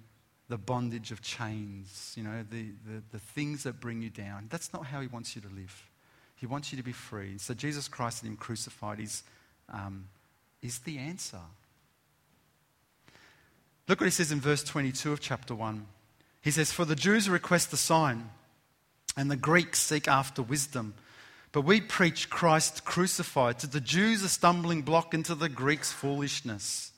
[0.49, 4.47] the bondage of chains, you know, the, the, the things that bring you down.
[4.49, 5.91] That's not how He wants you to live.
[6.37, 7.37] He wants you to be free.
[7.37, 9.23] So Jesus Christ and Him crucified is,
[9.71, 10.07] um,
[10.63, 11.41] is the answer.
[13.87, 15.87] Look what he says in verse 22 of chapter 1.
[16.41, 18.31] He says, For the Jews request a sign,
[19.15, 20.95] and the Greeks seek after wisdom.
[21.53, 23.59] But we preach Christ crucified.
[23.61, 26.93] To the Jews, a stumbling block, and to the Greeks, foolishness.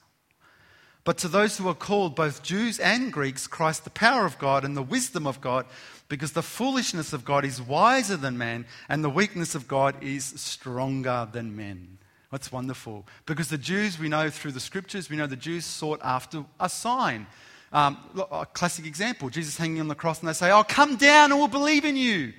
[1.04, 4.64] But to those who are called, both Jews and Greeks, Christ, the power of God
[4.64, 5.66] and the wisdom of God,
[6.08, 10.24] because the foolishness of God is wiser than man, and the weakness of God is
[10.24, 11.98] stronger than men.
[12.30, 13.06] That's wonderful.
[13.26, 16.68] Because the Jews, we know through the scriptures, we know the Jews sought after a
[16.68, 17.26] sign.
[17.72, 17.98] Um,
[18.30, 21.38] a classic example Jesus hanging on the cross, and they say, Oh, come down and
[21.38, 22.32] we'll believe in you.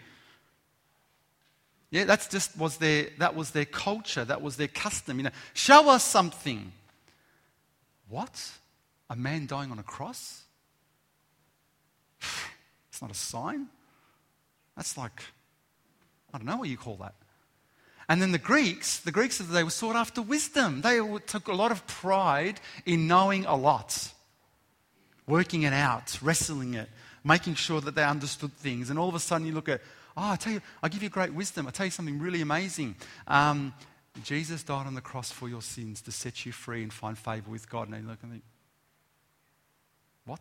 [1.91, 5.17] Yeah, that's just was their, that was their culture, that was their custom.
[5.17, 6.71] You know, show us something.
[8.07, 8.51] What?
[9.09, 10.43] A man dying on a cross?
[12.89, 13.67] It's not a sign.
[14.75, 15.23] That's like,
[16.33, 17.15] I don't know what you call that.
[18.09, 20.81] And then the Greeks, the Greeks, they were sought after wisdom.
[20.81, 24.11] They took a lot of pride in knowing a lot,
[25.25, 26.89] working it out, wrestling it,
[27.23, 28.89] making sure that they understood things.
[28.89, 29.79] And all of a sudden you look at,
[30.17, 31.67] oh, I tell you, I give you great wisdom.
[31.67, 32.95] I tell you something really amazing.
[33.27, 33.73] Um,
[34.23, 37.49] Jesus died on the cross for your sins to set you free and find favor
[37.49, 37.87] with God.
[37.87, 38.43] And you look and think,
[40.25, 40.39] what?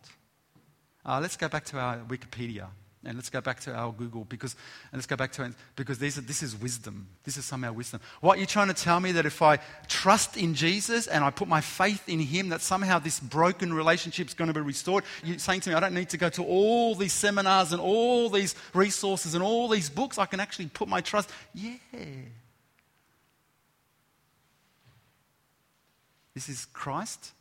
[1.05, 2.67] Uh, let's go back to our Wikipedia.
[3.03, 4.55] And let's go back to our Google because,
[4.91, 7.07] and let's go back to because these are, this is wisdom.
[7.23, 7.99] This is somehow wisdom.
[8.19, 11.47] What you're trying to tell me that if I trust in Jesus and I put
[11.47, 15.03] my faith in Him, that somehow this broken relationship is going to be restored?
[15.23, 18.29] You're saying to me, I don't need to go to all these seminars and all
[18.29, 20.19] these resources and all these books.
[20.19, 21.31] I can actually put my trust.
[21.55, 21.77] Yeah.
[26.35, 27.31] This is Christ,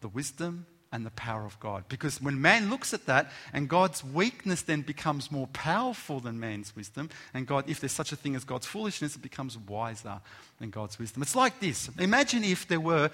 [0.00, 1.84] the wisdom, and the power of God.
[1.88, 6.74] Because when man looks at that and God's weakness then becomes more powerful than man's
[6.74, 10.20] wisdom, and God, if there's such a thing as God's foolishness, it becomes wiser
[10.58, 11.22] than God's wisdom.
[11.22, 13.10] It's like this Imagine if there were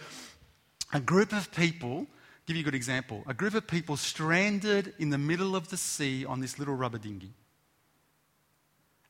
[0.93, 2.07] a group of people,
[2.47, 5.77] give you a good example, a group of people stranded in the middle of the
[5.77, 7.33] sea on this little rubber dinghy.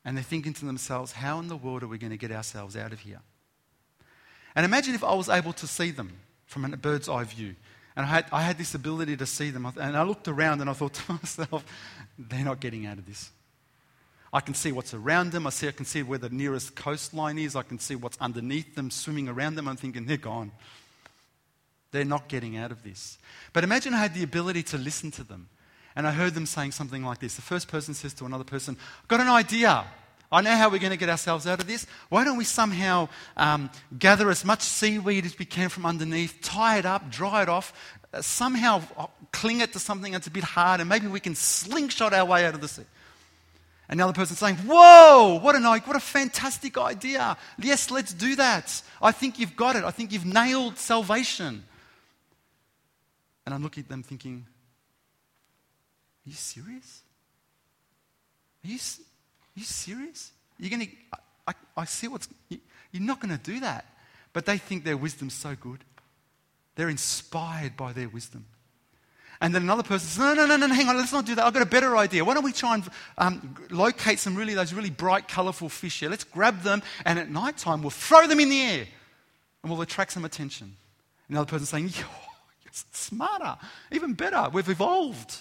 [0.03, 2.75] And they're thinking to themselves, how in the world are we going to get ourselves
[2.75, 3.21] out of here?
[4.55, 7.55] And imagine if I was able to see them from a bird's eye view.
[7.95, 9.65] And I had, I had this ability to see them.
[9.65, 11.65] And I looked around and I thought to myself,
[12.17, 13.31] they're not getting out of this.
[14.33, 15.47] I can see what's around them.
[15.47, 17.55] I, see, I can see where the nearest coastline is.
[17.55, 19.67] I can see what's underneath them, swimming around them.
[19.67, 20.51] I'm thinking, they're gone.
[21.91, 23.17] They're not getting out of this.
[23.53, 25.47] But imagine I had the ability to listen to them.
[25.95, 27.37] And I heard them saying something like this.
[27.37, 29.85] The first person says to another person, I've got an idea.
[30.35, 31.87] I know how we're going to get ourselves out of this.
[32.09, 36.77] Why don't we somehow um, gather as much seaweed as we can from underneath, tie
[36.77, 37.71] it up, dry it off,
[38.13, 41.35] uh, somehow uh, cling it to something that's a bit hard, and maybe we can
[41.35, 42.83] slingshot our way out of the sea?
[43.87, 47.37] And the other person saying, Whoa, what, an, what a fantastic idea.
[47.57, 48.81] Yes, let's do that.
[49.01, 49.85] I think you've got it.
[49.85, 51.63] I think you've nailed salvation.
[53.45, 54.47] And I'm looking at them thinking,
[56.25, 57.03] Are you serious?
[58.65, 58.79] Are you,
[59.55, 60.31] you serious?
[60.59, 63.85] You're going to, I, see what's, you're not going to do that.
[64.33, 65.79] But they think their wisdom's so good.
[66.75, 68.45] They're inspired by their wisdom.
[69.41, 71.45] And then another person says, no, no, no, no, hang on, let's not do that.
[71.45, 72.23] I've got a better idea.
[72.23, 76.09] Why don't we try and um, locate some really, those really bright, colorful fish here?
[76.09, 78.87] Let's grab them, and at night time, we'll throw them in the air,
[79.61, 80.75] and we'll attract some attention.
[81.29, 82.05] Another person saying, you're
[82.71, 83.57] smarter,
[83.91, 84.49] even better.
[84.51, 85.35] We've evolved.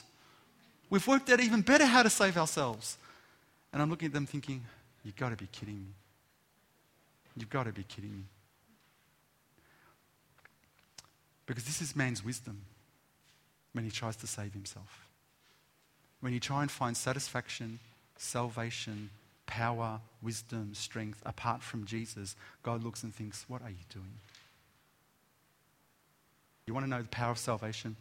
[0.90, 2.98] We've worked out even better how to save ourselves.
[3.75, 4.63] And I'm looking at them thinking,
[5.05, 5.93] You've got to be kidding me.
[7.37, 8.23] You've got to be kidding me.
[11.45, 12.63] Because this is man's wisdom
[13.73, 15.07] when he tries to save himself.
[16.21, 17.81] When you try and find satisfaction,
[18.17, 19.11] salvation,
[19.45, 24.15] power, wisdom, strength apart from Jesus, God looks and thinks, What are you doing?
[26.67, 27.97] You want to know the power of salvation?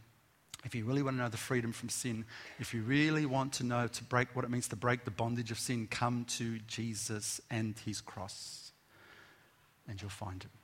[0.63, 2.25] If you really want to know the freedom from sin,
[2.59, 5.51] if you really want to know to break what it means to break the bondage
[5.51, 8.71] of sin, come to Jesus and his cross,
[9.87, 10.62] and you'll find it.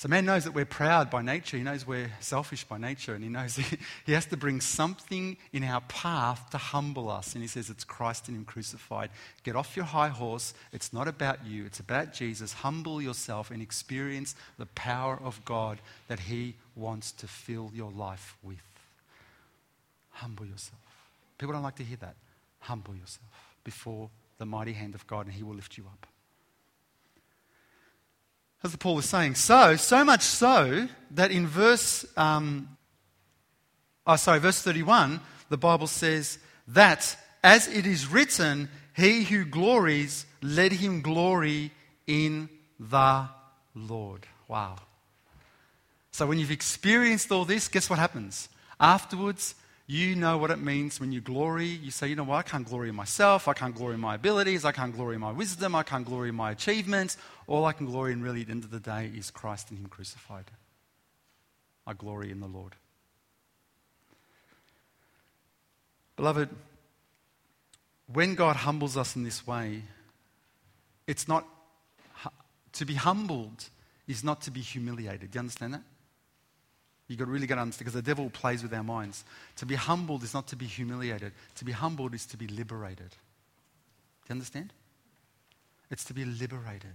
[0.00, 1.58] So, man knows that we're proud by nature.
[1.58, 3.12] He knows we're selfish by nature.
[3.12, 3.56] And he knows
[4.06, 7.34] he has to bring something in our path to humble us.
[7.34, 9.10] And he says, It's Christ in Him crucified.
[9.42, 10.54] Get off your high horse.
[10.72, 12.54] It's not about you, it's about Jesus.
[12.54, 18.38] Humble yourself and experience the power of God that He wants to fill your life
[18.42, 18.56] with.
[20.12, 20.80] Humble yourself.
[21.36, 22.14] People don't like to hear that.
[22.60, 24.08] Humble yourself before
[24.38, 26.06] the mighty hand of God, and He will lift you up.
[28.62, 32.76] As Paul is saying, so, so much so that in verse, um,
[34.06, 40.26] oh, sorry, verse 31, the Bible says that as it is written, he who glories,
[40.42, 41.70] let him glory
[42.06, 43.28] in the
[43.74, 44.26] Lord.
[44.46, 44.76] Wow.
[46.12, 48.48] So when you've experienced all this, guess what happens?
[48.78, 49.54] Afterwards,
[49.86, 51.66] you know what it means when you glory.
[51.66, 53.48] You say, you know what, I can't glory in myself.
[53.48, 54.64] I can't glory in my abilities.
[54.64, 55.74] I can't glory in my wisdom.
[55.74, 57.16] I can't glory in my achievements.
[57.50, 59.78] All I can glory in, really, at the end of the day, is Christ and
[59.80, 60.44] Him crucified.
[61.84, 62.76] I glory in the Lord.
[66.14, 66.48] Beloved,
[68.12, 69.82] when God humbles us in this way,
[71.08, 71.44] it's not
[72.74, 73.64] to be humbled
[74.06, 75.32] is not to be humiliated.
[75.32, 75.82] Do you understand that?
[77.08, 79.24] You've got really got to understand because the devil plays with our minds.
[79.56, 81.32] To be humbled is not to be humiliated.
[81.56, 83.10] To be humbled is to be liberated.
[83.10, 84.72] Do you understand?
[85.90, 86.94] It's to be liberated.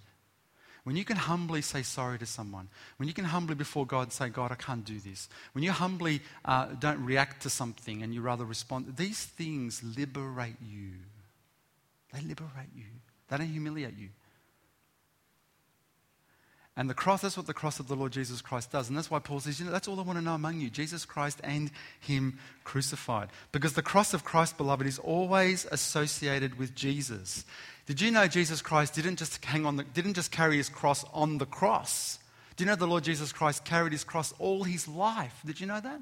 [0.86, 4.30] When you can humbly say sorry to someone, when you can humbly before God say,
[4.30, 8.22] God, I can't do this, when you humbly uh, don't react to something and you
[8.22, 10.92] rather respond, these things liberate you.
[12.14, 12.86] They liberate you,
[13.28, 14.10] they don't humiliate you.
[16.78, 18.90] And the cross, that's what the cross of the Lord Jesus Christ does.
[18.90, 20.70] And that's why Paul says, you know, that's all I want to know among you
[20.70, 21.72] Jesus Christ and
[22.02, 23.30] Him crucified.
[23.54, 27.46] Because the cross of Christ, beloved, is always associated with Jesus.
[27.86, 31.06] Did you know Jesus Christ didn't just hang on the, didn't just carry his cross
[31.14, 32.20] on the cross?
[32.56, 35.42] Do you know the Lord Jesus Christ carried his cross all his life?
[35.46, 36.02] Did you know that?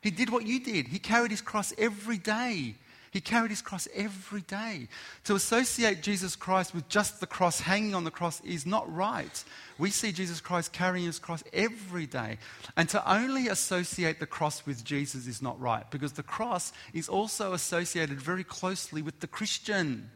[0.00, 0.88] He did what you did.
[0.88, 2.76] He carried his cross every day.
[3.10, 4.88] He carried his cross every day.
[5.24, 9.44] To associate Jesus Christ with just the cross hanging on the cross is not right.
[9.78, 12.38] We see Jesus Christ carrying his cross every day.
[12.76, 17.08] And to only associate the cross with Jesus is not right because the cross is
[17.08, 20.10] also associated very closely with the Christian.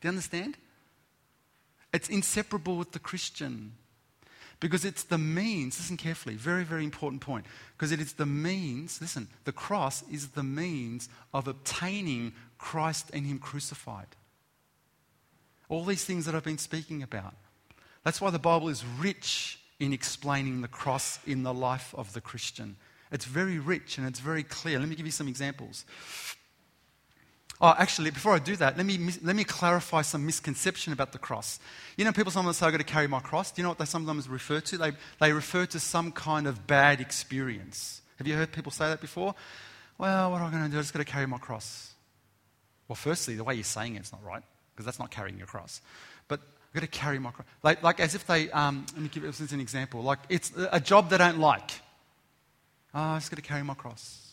[0.00, 0.56] Do you understand?
[1.92, 3.72] It's inseparable with the Christian.
[4.60, 7.46] Because it's the means, listen carefully, very, very important point.
[7.76, 13.24] Because it is the means, listen, the cross is the means of obtaining Christ and
[13.24, 14.08] Him crucified.
[15.68, 17.34] All these things that I've been speaking about.
[18.04, 22.20] That's why the Bible is rich in explaining the cross in the life of the
[22.20, 22.76] Christian.
[23.12, 24.78] It's very rich and it's very clear.
[24.78, 25.84] Let me give you some examples.
[27.60, 31.18] Oh, actually, before I do that, let me, let me clarify some misconception about the
[31.18, 31.58] cross.
[31.96, 33.50] You know, people sometimes say, I've got to carry my cross.
[33.50, 34.78] Do you know what they sometimes refer to?
[34.78, 38.00] They, they refer to some kind of bad experience.
[38.18, 39.34] Have you heard people say that before?
[39.98, 40.78] Well, what am I going to do?
[40.78, 41.94] I just got to carry my cross.
[42.86, 44.42] Well, firstly, the way you're saying it's not right,
[44.72, 45.80] because that's not carrying your cross.
[46.28, 47.48] But I've got to carry my cross.
[47.64, 50.02] Like, like as if they, um, let me give you an example.
[50.02, 51.72] Like it's a job they don't like.
[52.94, 54.27] Oh, I just got to carry my cross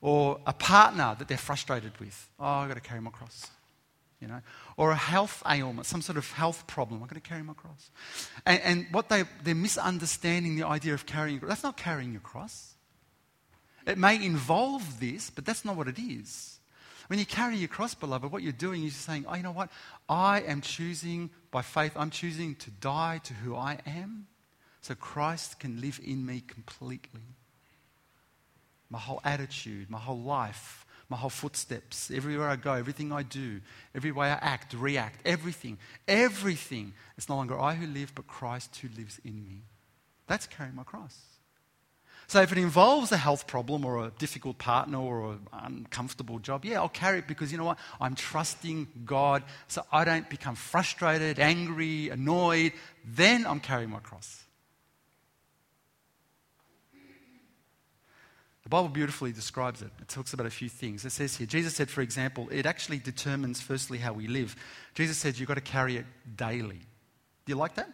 [0.00, 2.28] or a partner that they're frustrated with.
[2.38, 3.50] Oh, I've got to carry my cross.
[4.20, 4.40] You know,
[4.76, 7.00] or a health ailment, some sort of health problem.
[7.02, 7.90] I've got to carry my cross.
[8.44, 12.74] And, and what they, they're misunderstanding the idea of carrying, that's not carrying your cross.
[13.86, 16.58] It may involve this, but that's not what it is.
[17.06, 19.52] When you carry your cross, beloved, what you're doing is you're saying, oh, you know
[19.52, 19.70] what?
[20.08, 24.26] I am choosing, by faith, I'm choosing to die to who I am
[24.80, 27.20] so Christ can live in me completely
[28.90, 33.60] my whole attitude, my whole life, my whole footsteps, everywhere I go, everything I do,
[33.94, 36.92] every way I act, react, everything, everything.
[37.16, 39.62] It's no longer I who live, but Christ who lives in me.
[40.26, 41.16] That's carrying my cross.
[42.26, 46.66] So if it involves a health problem or a difficult partner or an uncomfortable job,
[46.66, 47.78] yeah, I'll carry it because you know what?
[47.98, 52.72] I'm trusting God so I don't become frustrated, angry, annoyed.
[53.02, 54.44] Then I'm carrying my cross.
[58.68, 59.90] The Bible beautifully describes it.
[59.98, 61.02] It talks about a few things.
[61.06, 64.54] It says here, Jesus said, for example, it actually determines firstly how we live.
[64.94, 66.04] Jesus said you've got to carry it
[66.36, 66.76] daily.
[66.76, 67.88] Do you like that?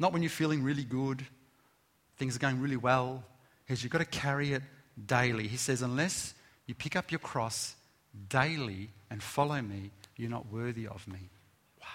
[0.00, 1.24] Not when you're feeling really good,
[2.16, 3.22] things are going really well.
[3.68, 4.64] He says you've got to carry it
[5.06, 5.46] daily.
[5.46, 6.34] He says, unless
[6.66, 7.76] you pick up your cross
[8.28, 11.20] daily and follow me, you're not worthy of me.
[11.80, 11.86] Wow.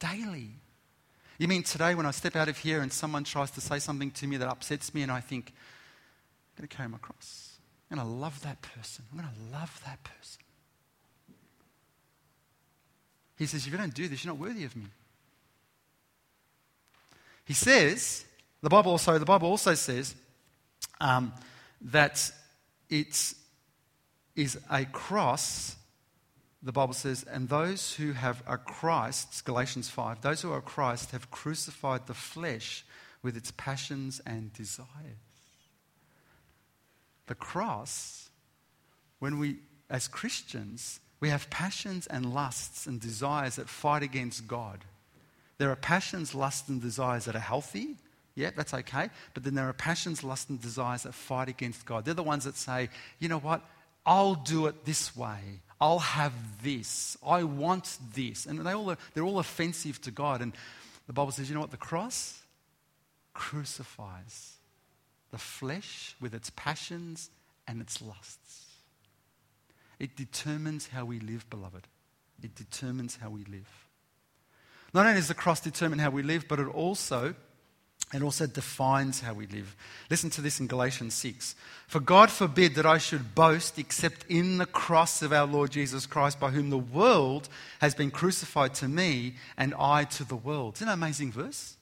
[0.00, 0.50] Daily.
[1.40, 4.10] You mean today when I step out of here and someone tries to say something
[4.10, 7.56] to me that upsets me and I think, I'm going to carry my cross.
[7.90, 9.06] I'm going to love that person.
[9.10, 10.42] I'm going to love that person.
[13.38, 14.84] He says, if you don't do this, you're not worthy of me.
[17.46, 18.26] He says,
[18.60, 20.14] the Bible also, the Bible also says
[21.00, 21.32] um,
[21.80, 22.30] that
[22.90, 23.32] it
[24.36, 25.74] is a cross,
[26.62, 31.12] the Bible says, and those who have a Christ, Galatians 5, those who are Christ
[31.12, 32.84] have crucified the flesh
[33.22, 34.88] with its passions and desires.
[37.26, 38.28] The cross,
[39.20, 39.56] when we,
[39.88, 44.84] as Christians, we have passions and lusts and desires that fight against God.
[45.58, 47.96] There are passions, lusts, and desires that are healthy.
[48.34, 49.10] Yeah, that's okay.
[49.34, 52.04] But then there are passions, lusts, and desires that fight against God.
[52.04, 52.88] They're the ones that say,
[53.18, 53.62] you know what?
[54.04, 55.60] I'll do it this way.
[55.80, 57.16] I'll have this.
[57.26, 58.46] I want this.
[58.46, 60.42] And they all are, they're all offensive to God.
[60.42, 60.52] And
[61.06, 61.70] the Bible says, you know what?
[61.70, 62.42] The cross
[63.32, 64.54] crucifies
[65.30, 67.30] the flesh with its passions
[67.66, 68.66] and its lusts.
[69.98, 71.86] It determines how we live, beloved.
[72.42, 73.68] It determines how we live.
[74.92, 77.34] Not only does the cross determine how we live, but it also
[78.12, 79.76] it also defines how we live.
[80.10, 81.54] Listen to this in Galatians 6.
[81.86, 86.06] For God forbid that I should boast except in the cross of our Lord Jesus
[86.06, 87.48] Christ, by whom the world
[87.80, 90.76] has been crucified to me and I to the world.
[90.76, 91.76] Isn't that an amazing verse?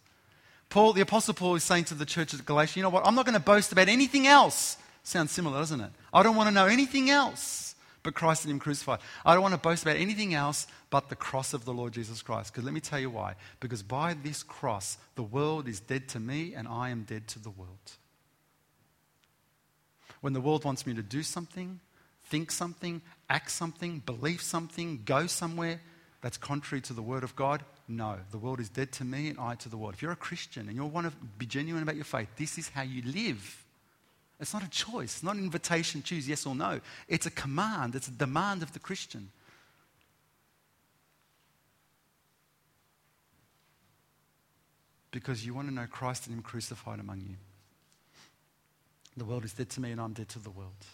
[0.69, 3.07] Paul, the Apostle Paul, is saying to the church at Galatia, you know what?
[3.07, 4.77] I'm not going to boast about anything else.
[5.03, 5.91] Sounds similar, doesn't it?
[6.13, 7.68] I don't want to know anything else
[8.09, 9.01] but Christ and Him crucified.
[9.23, 12.23] I don't want to boast about anything else but the cross of the Lord Jesus
[12.23, 12.51] Christ.
[12.51, 13.35] Because let me tell you why.
[13.61, 17.39] Because by this cross, the world is dead to me and I am dead to
[17.39, 17.93] the world.
[20.23, 21.81] When the world wants me to do something,
[22.25, 25.79] think something, act something, believe something, go somewhere
[26.23, 28.17] that's contrary to the Word of God, no.
[28.31, 29.93] The world is dead to me and I to the world.
[29.93, 32.71] If you're a Christian and you want to be genuine about your faith, this is
[32.71, 33.65] how you live.
[34.41, 36.81] It's not a choice, it's not an invitation, to choose yes or no.
[37.09, 39.31] It's a command, it's a demand of the Christian.
[45.11, 47.35] Because you want to know Christ and Him crucified among you.
[49.17, 50.85] The world is dead to me and I'm dead to the world.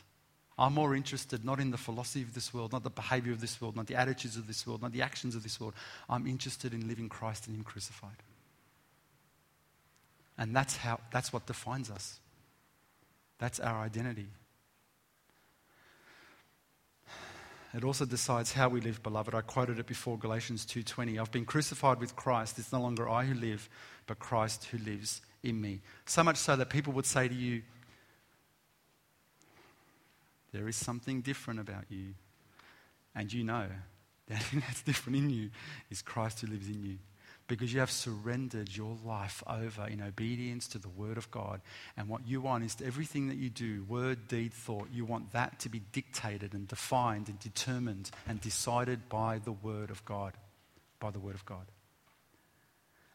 [0.56, 3.60] I'm more interested not in the philosophy of this world, not the behavior of this
[3.60, 5.74] world, not the attitudes of this world, not the actions of this world.
[6.08, 8.22] I'm interested in living Christ and Him crucified.
[10.38, 12.20] And that's, how, that's what defines us.
[13.38, 14.28] That's our identity.
[17.74, 19.34] It also decides how we live, beloved.
[19.34, 21.18] I quoted it before, Galatians 2:20.
[21.18, 22.58] I've been crucified with Christ.
[22.58, 23.68] It's no longer I who live,
[24.06, 25.80] but Christ who lives in me.
[26.06, 27.62] So much so that people would say to you,
[30.52, 32.14] there is something different about you.
[33.12, 33.66] And you know
[34.28, 35.50] that that's different in you
[35.90, 36.98] is Christ who lives in you
[37.46, 41.60] because you have surrendered your life over in obedience to the Word of God.
[41.96, 45.60] And what you want is everything that you do, word, deed, thought, you want that
[45.60, 50.32] to be dictated and defined and determined and decided by the Word of God.
[51.00, 51.66] By the Word of God.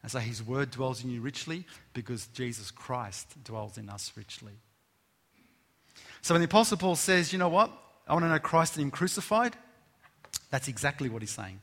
[0.04, 4.54] And so His Word dwells in you richly because Jesus Christ dwells in us richly.
[6.22, 7.72] So when the Apostle Paul says, you know what?
[8.08, 9.56] I want to know Christ and Him crucified,
[10.52, 11.60] that's exactly what he's saying.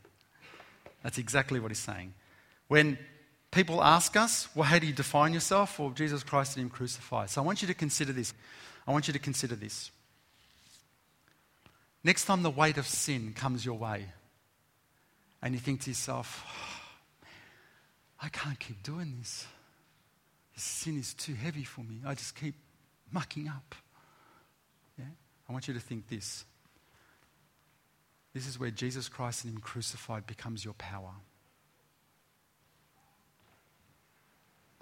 [1.02, 2.14] That's exactly what he's saying.
[2.68, 2.98] When
[3.50, 5.78] people ask us, well, how do you define yourself?
[5.78, 7.30] Well, Jesus Christ and Him crucified.
[7.30, 8.34] So I want you to consider this.
[8.86, 9.90] I want you to consider this.
[12.04, 14.06] Next time the weight of sin comes your way,
[15.42, 17.28] and you think to yourself, oh,
[18.22, 19.46] I can't keep doing this.
[20.54, 22.02] This sin is too heavy for me.
[22.06, 22.54] I just keep
[23.10, 23.74] mucking up.
[24.98, 25.04] Yeah?
[25.48, 26.44] I want you to think this.
[28.34, 31.10] This is where Jesus Christ and Him crucified becomes your power.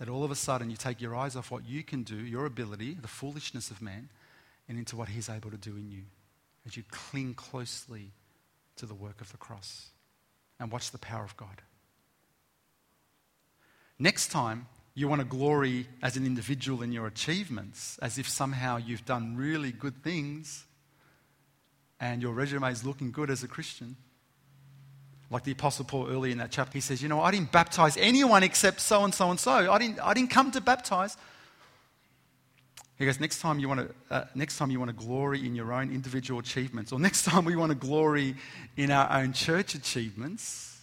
[0.05, 2.45] That all of a sudden you take your eyes off what you can do, your
[2.45, 4.11] ability, the foolishness of man,
[4.69, 6.03] and into what he's able to do in you
[6.67, 8.13] as you cling closely
[8.77, 9.87] to the work of the cross
[10.61, 11.63] and watch the power of God.
[13.99, 18.77] Next time, you want to glory as an individual in your achievements, as if somehow
[18.77, 20.67] you've done really good things
[21.99, 23.97] and your resume is looking good as a Christian.
[25.31, 27.97] Like the Apostle Paul earlier in that chapter, he says, You know, I didn't baptize
[27.97, 29.73] anyone except so and so and so.
[29.73, 31.17] I didn't, I didn't come to baptize.
[32.97, 35.57] He goes, next time, you want to, uh, next time you want to glory in
[35.57, 38.37] your own individual achievements, or next time we want to glory
[38.77, 40.81] in our own church achievements,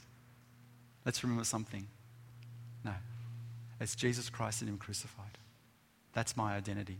[1.06, 1.88] let's remember something.
[2.84, 2.94] No,
[3.80, 5.38] it's Jesus Christ and Him crucified.
[6.14, 7.00] That's my identity.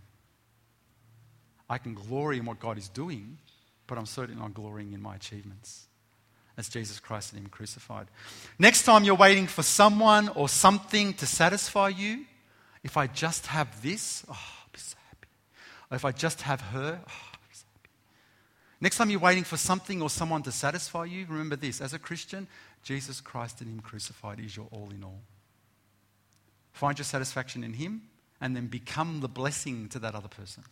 [1.70, 3.38] I can glory in what God is doing,
[3.88, 5.88] but I'm certainly not glorying in my achievements
[6.62, 8.06] as Jesus Christ and Him crucified.
[8.60, 12.26] Next time you're waiting for someone or something to satisfy you,
[12.84, 15.28] if I just have this, oh, I'll be so happy.
[15.90, 17.90] Or if I just have her, oh, I'll be so happy.
[18.80, 22.00] Next time you're waiting for something or someone to satisfy you, remember this as a
[22.00, 22.48] Christian,
[22.84, 25.22] Jesus Christ and Him crucified is your all in all.
[26.74, 28.04] Find your satisfaction in Him
[28.40, 30.64] and then become the blessing to that other person.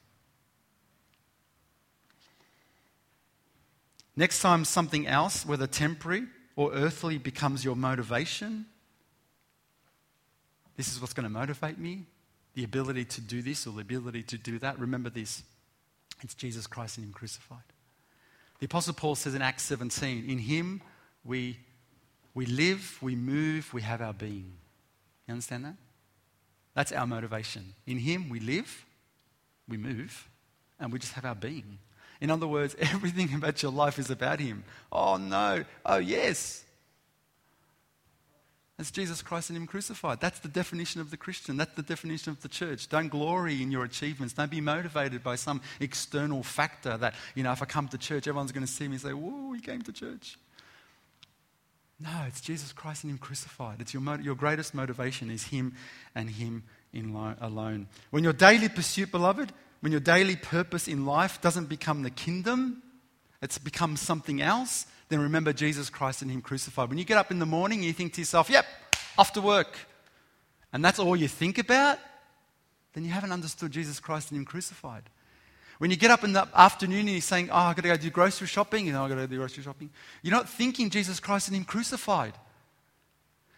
[4.19, 6.25] Next time, something else, whether temporary
[6.57, 8.65] or earthly, becomes your motivation.
[10.75, 12.03] This is what's going to motivate me
[12.53, 14.77] the ability to do this or the ability to do that.
[14.77, 15.43] Remember this
[16.21, 17.63] it's Jesus Christ and Him crucified.
[18.59, 20.81] The Apostle Paul says in Acts 17, in Him
[21.23, 21.57] we,
[22.33, 24.51] we live, we move, we have our being.
[25.29, 25.75] You understand that?
[26.73, 27.73] That's our motivation.
[27.87, 28.85] In Him we live,
[29.69, 30.27] we move,
[30.77, 31.79] and we just have our being.
[32.21, 34.63] In other words, everything about your life is about Him.
[34.91, 36.63] Oh no, oh yes.
[38.77, 40.21] It's Jesus Christ and Him crucified.
[40.21, 41.57] That's the definition of the Christian.
[41.57, 42.87] That's the definition of the church.
[42.87, 44.33] Don't glory in your achievements.
[44.33, 48.25] Don't be motivated by some external factor that, you know, if I come to church,
[48.25, 50.37] everyone's going to see me and say, Whoa, he came to church.
[51.99, 53.81] No, it's Jesus Christ and Him crucified.
[53.81, 55.75] It's your, your greatest motivation is Him
[56.15, 56.63] and Him
[56.93, 57.87] in lo- alone.
[58.11, 59.51] When your daily pursuit, beloved,
[59.81, 62.81] when your daily purpose in life doesn't become the kingdom,
[63.41, 66.89] it's become something else, then remember Jesus Christ and Him crucified.
[66.89, 68.65] When you get up in the morning, and you think to yourself, yep,
[69.17, 69.77] off to work.
[70.71, 71.97] And that's all you think about,
[72.93, 75.03] then you haven't understood Jesus Christ and Him crucified.
[75.79, 77.95] When you get up in the afternoon and you're saying, oh, I've got to go
[77.95, 79.89] do grocery shopping, you know, I've got to do grocery shopping,
[80.21, 82.33] you're not thinking Jesus Christ and Him crucified.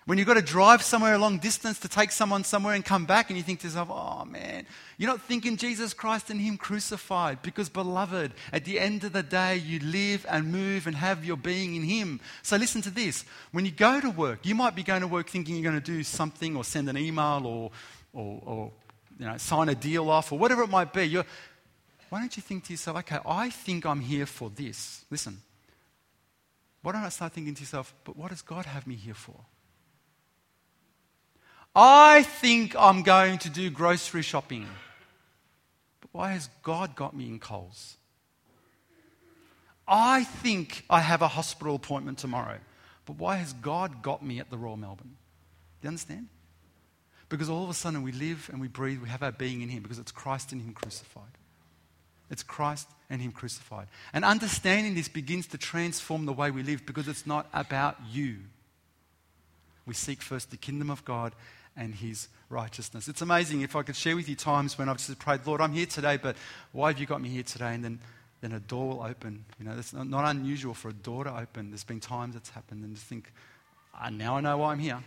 [0.05, 3.05] When you've got to drive somewhere a long distance to take someone somewhere and come
[3.05, 4.65] back, and you think to yourself, oh man,
[4.97, 7.43] you're not thinking Jesus Christ and Him crucified.
[7.43, 11.37] Because, beloved, at the end of the day, you live and move and have your
[11.37, 12.19] being in Him.
[12.41, 13.25] So, listen to this.
[13.51, 15.91] When you go to work, you might be going to work thinking you're going to
[15.91, 17.71] do something or send an email or,
[18.11, 18.71] or, or
[19.19, 21.03] you know, sign a deal off or whatever it might be.
[21.03, 21.25] You're,
[22.09, 25.05] why don't you think to yourself, okay, I think I'm here for this?
[25.11, 25.41] Listen.
[26.81, 29.35] Why don't I start thinking to yourself, but what does God have me here for?
[31.75, 34.67] I think I'm going to do grocery shopping.
[36.01, 37.97] But why has God got me in Coles?
[39.87, 42.57] I think I have a hospital appointment tomorrow.
[43.05, 45.17] But why has God got me at the Royal Melbourne?
[45.81, 46.27] Do you understand?
[47.29, 49.69] Because all of a sudden we live and we breathe, we have our being in
[49.69, 51.23] Him because it's Christ and Him crucified.
[52.29, 53.87] It's Christ and Him crucified.
[54.13, 58.37] And understanding this begins to transform the way we live because it's not about you.
[59.85, 61.33] We seek first the kingdom of God
[61.75, 63.07] and his righteousness.
[63.07, 65.73] It's amazing if I could share with you times when I've just prayed, Lord, I'm
[65.73, 66.35] here today, but
[66.71, 67.73] why have you got me here today?
[67.73, 67.99] And then,
[68.41, 69.45] then a door will open.
[69.59, 71.71] You know, it's not, not unusual for a door to open.
[71.71, 73.31] There's been times it's happened and to think,
[73.93, 75.01] ah, now I know why I'm here.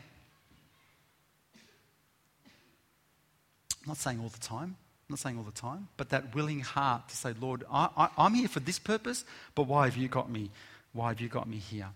[3.84, 4.76] I'm not saying all the time.
[5.06, 8.32] I'm not saying all the time, but that willing heart to say, Lord, I, am
[8.32, 10.50] here for this purpose, but why have you got me?
[10.94, 11.88] Why have you got me here?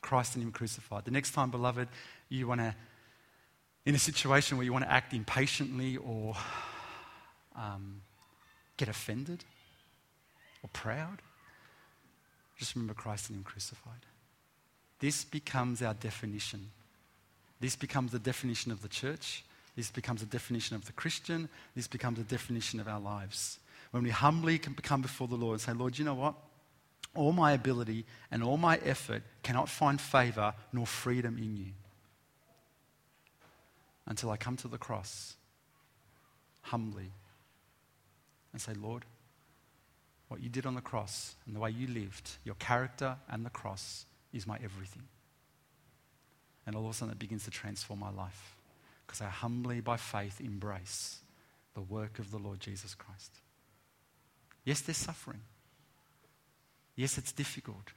[0.00, 1.04] Christ and Him crucified.
[1.04, 1.88] The next time, beloved,
[2.28, 2.76] you want to
[3.84, 6.36] in a situation where you want to act impatiently or
[7.56, 8.00] um,
[8.76, 9.44] get offended
[10.62, 11.20] or proud,
[12.58, 14.06] just remember Christ and Him crucified.
[15.00, 16.70] This becomes our definition.
[17.60, 19.44] This becomes the definition of the church.
[19.76, 21.48] This becomes the definition of the Christian.
[21.74, 23.58] This becomes the definition of our lives.
[23.90, 26.34] When we humbly can come before the Lord and say, Lord, you know what?
[27.14, 31.72] All my ability and all my effort cannot find favor nor freedom in you
[34.06, 35.36] until I come to the cross
[36.62, 37.12] humbly
[38.52, 39.04] and say, Lord,
[40.28, 43.50] what you did on the cross and the way you lived, your character and the
[43.50, 45.04] cross is my everything.
[46.66, 48.56] And all of a sudden it begins to transform my life
[49.06, 51.18] because I humbly, by faith, embrace
[51.74, 53.32] the work of the Lord Jesus Christ.
[54.64, 55.40] Yes, there's suffering.
[56.96, 57.92] Yes, it's difficult.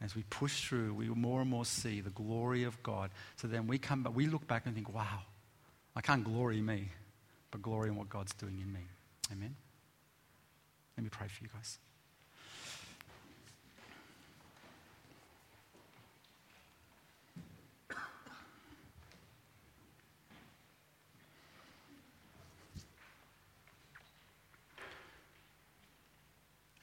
[0.00, 3.10] As we push through, we more and more see the glory of God.
[3.36, 5.20] So then we come back, we look back and think, wow,
[5.96, 6.90] I can't glory me,
[7.50, 8.80] but glory in what God's doing in me.
[9.32, 9.54] Amen.
[10.96, 11.78] Let me pray for you guys.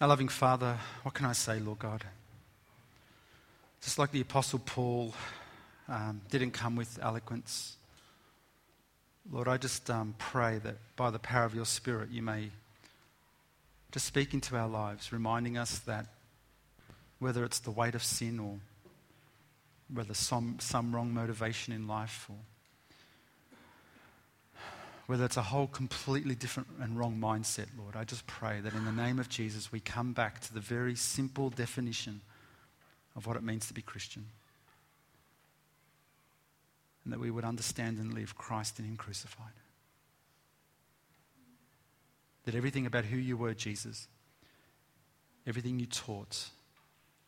[0.01, 2.03] Our loving Father, what can I say, Lord God?
[3.82, 5.14] Just like the Apostle Paul
[5.88, 7.78] um, didn't come with eloquence.
[9.32, 12.50] Lord, I just um, pray that by the power of your Spirit, you may
[13.92, 16.06] just speak into our lives, reminding us that
[17.20, 18.60] whether it's the weight of sin or
[19.94, 22.38] whether some, some wrong motivation in life or
[25.08, 28.86] whether it's a whole completely different and wrong mindset, Lord, I just pray that in
[28.86, 32.22] the name of Jesus we come back to the very simple definition
[33.16, 34.26] of what it means to be Christian.
[37.03, 39.53] and that we would understand and live Christ in Him crucified.
[42.45, 44.07] That everything about who you were, Jesus,
[45.45, 46.49] everything you taught,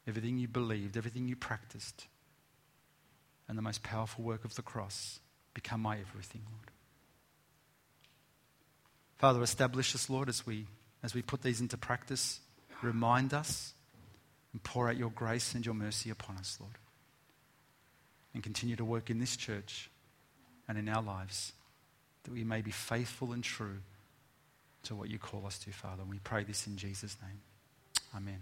[0.07, 2.05] everything you believed, everything you practiced,
[3.47, 5.19] and the most powerful work of the cross
[5.53, 6.71] become my everything, Lord.
[9.17, 10.67] Father, establish us, Lord, as we,
[11.01, 12.39] as we put these into practice.
[12.81, 13.73] Remind us
[14.53, 16.73] and pour out your grace and your mercy upon us, Lord.
[18.33, 19.89] And continue to work in this church
[20.67, 21.53] and in our lives
[22.23, 23.79] that we may be faithful and true
[24.83, 26.01] to what you call us to, Father.
[26.01, 27.41] And we pray this in Jesus' name.
[28.15, 28.39] Amen.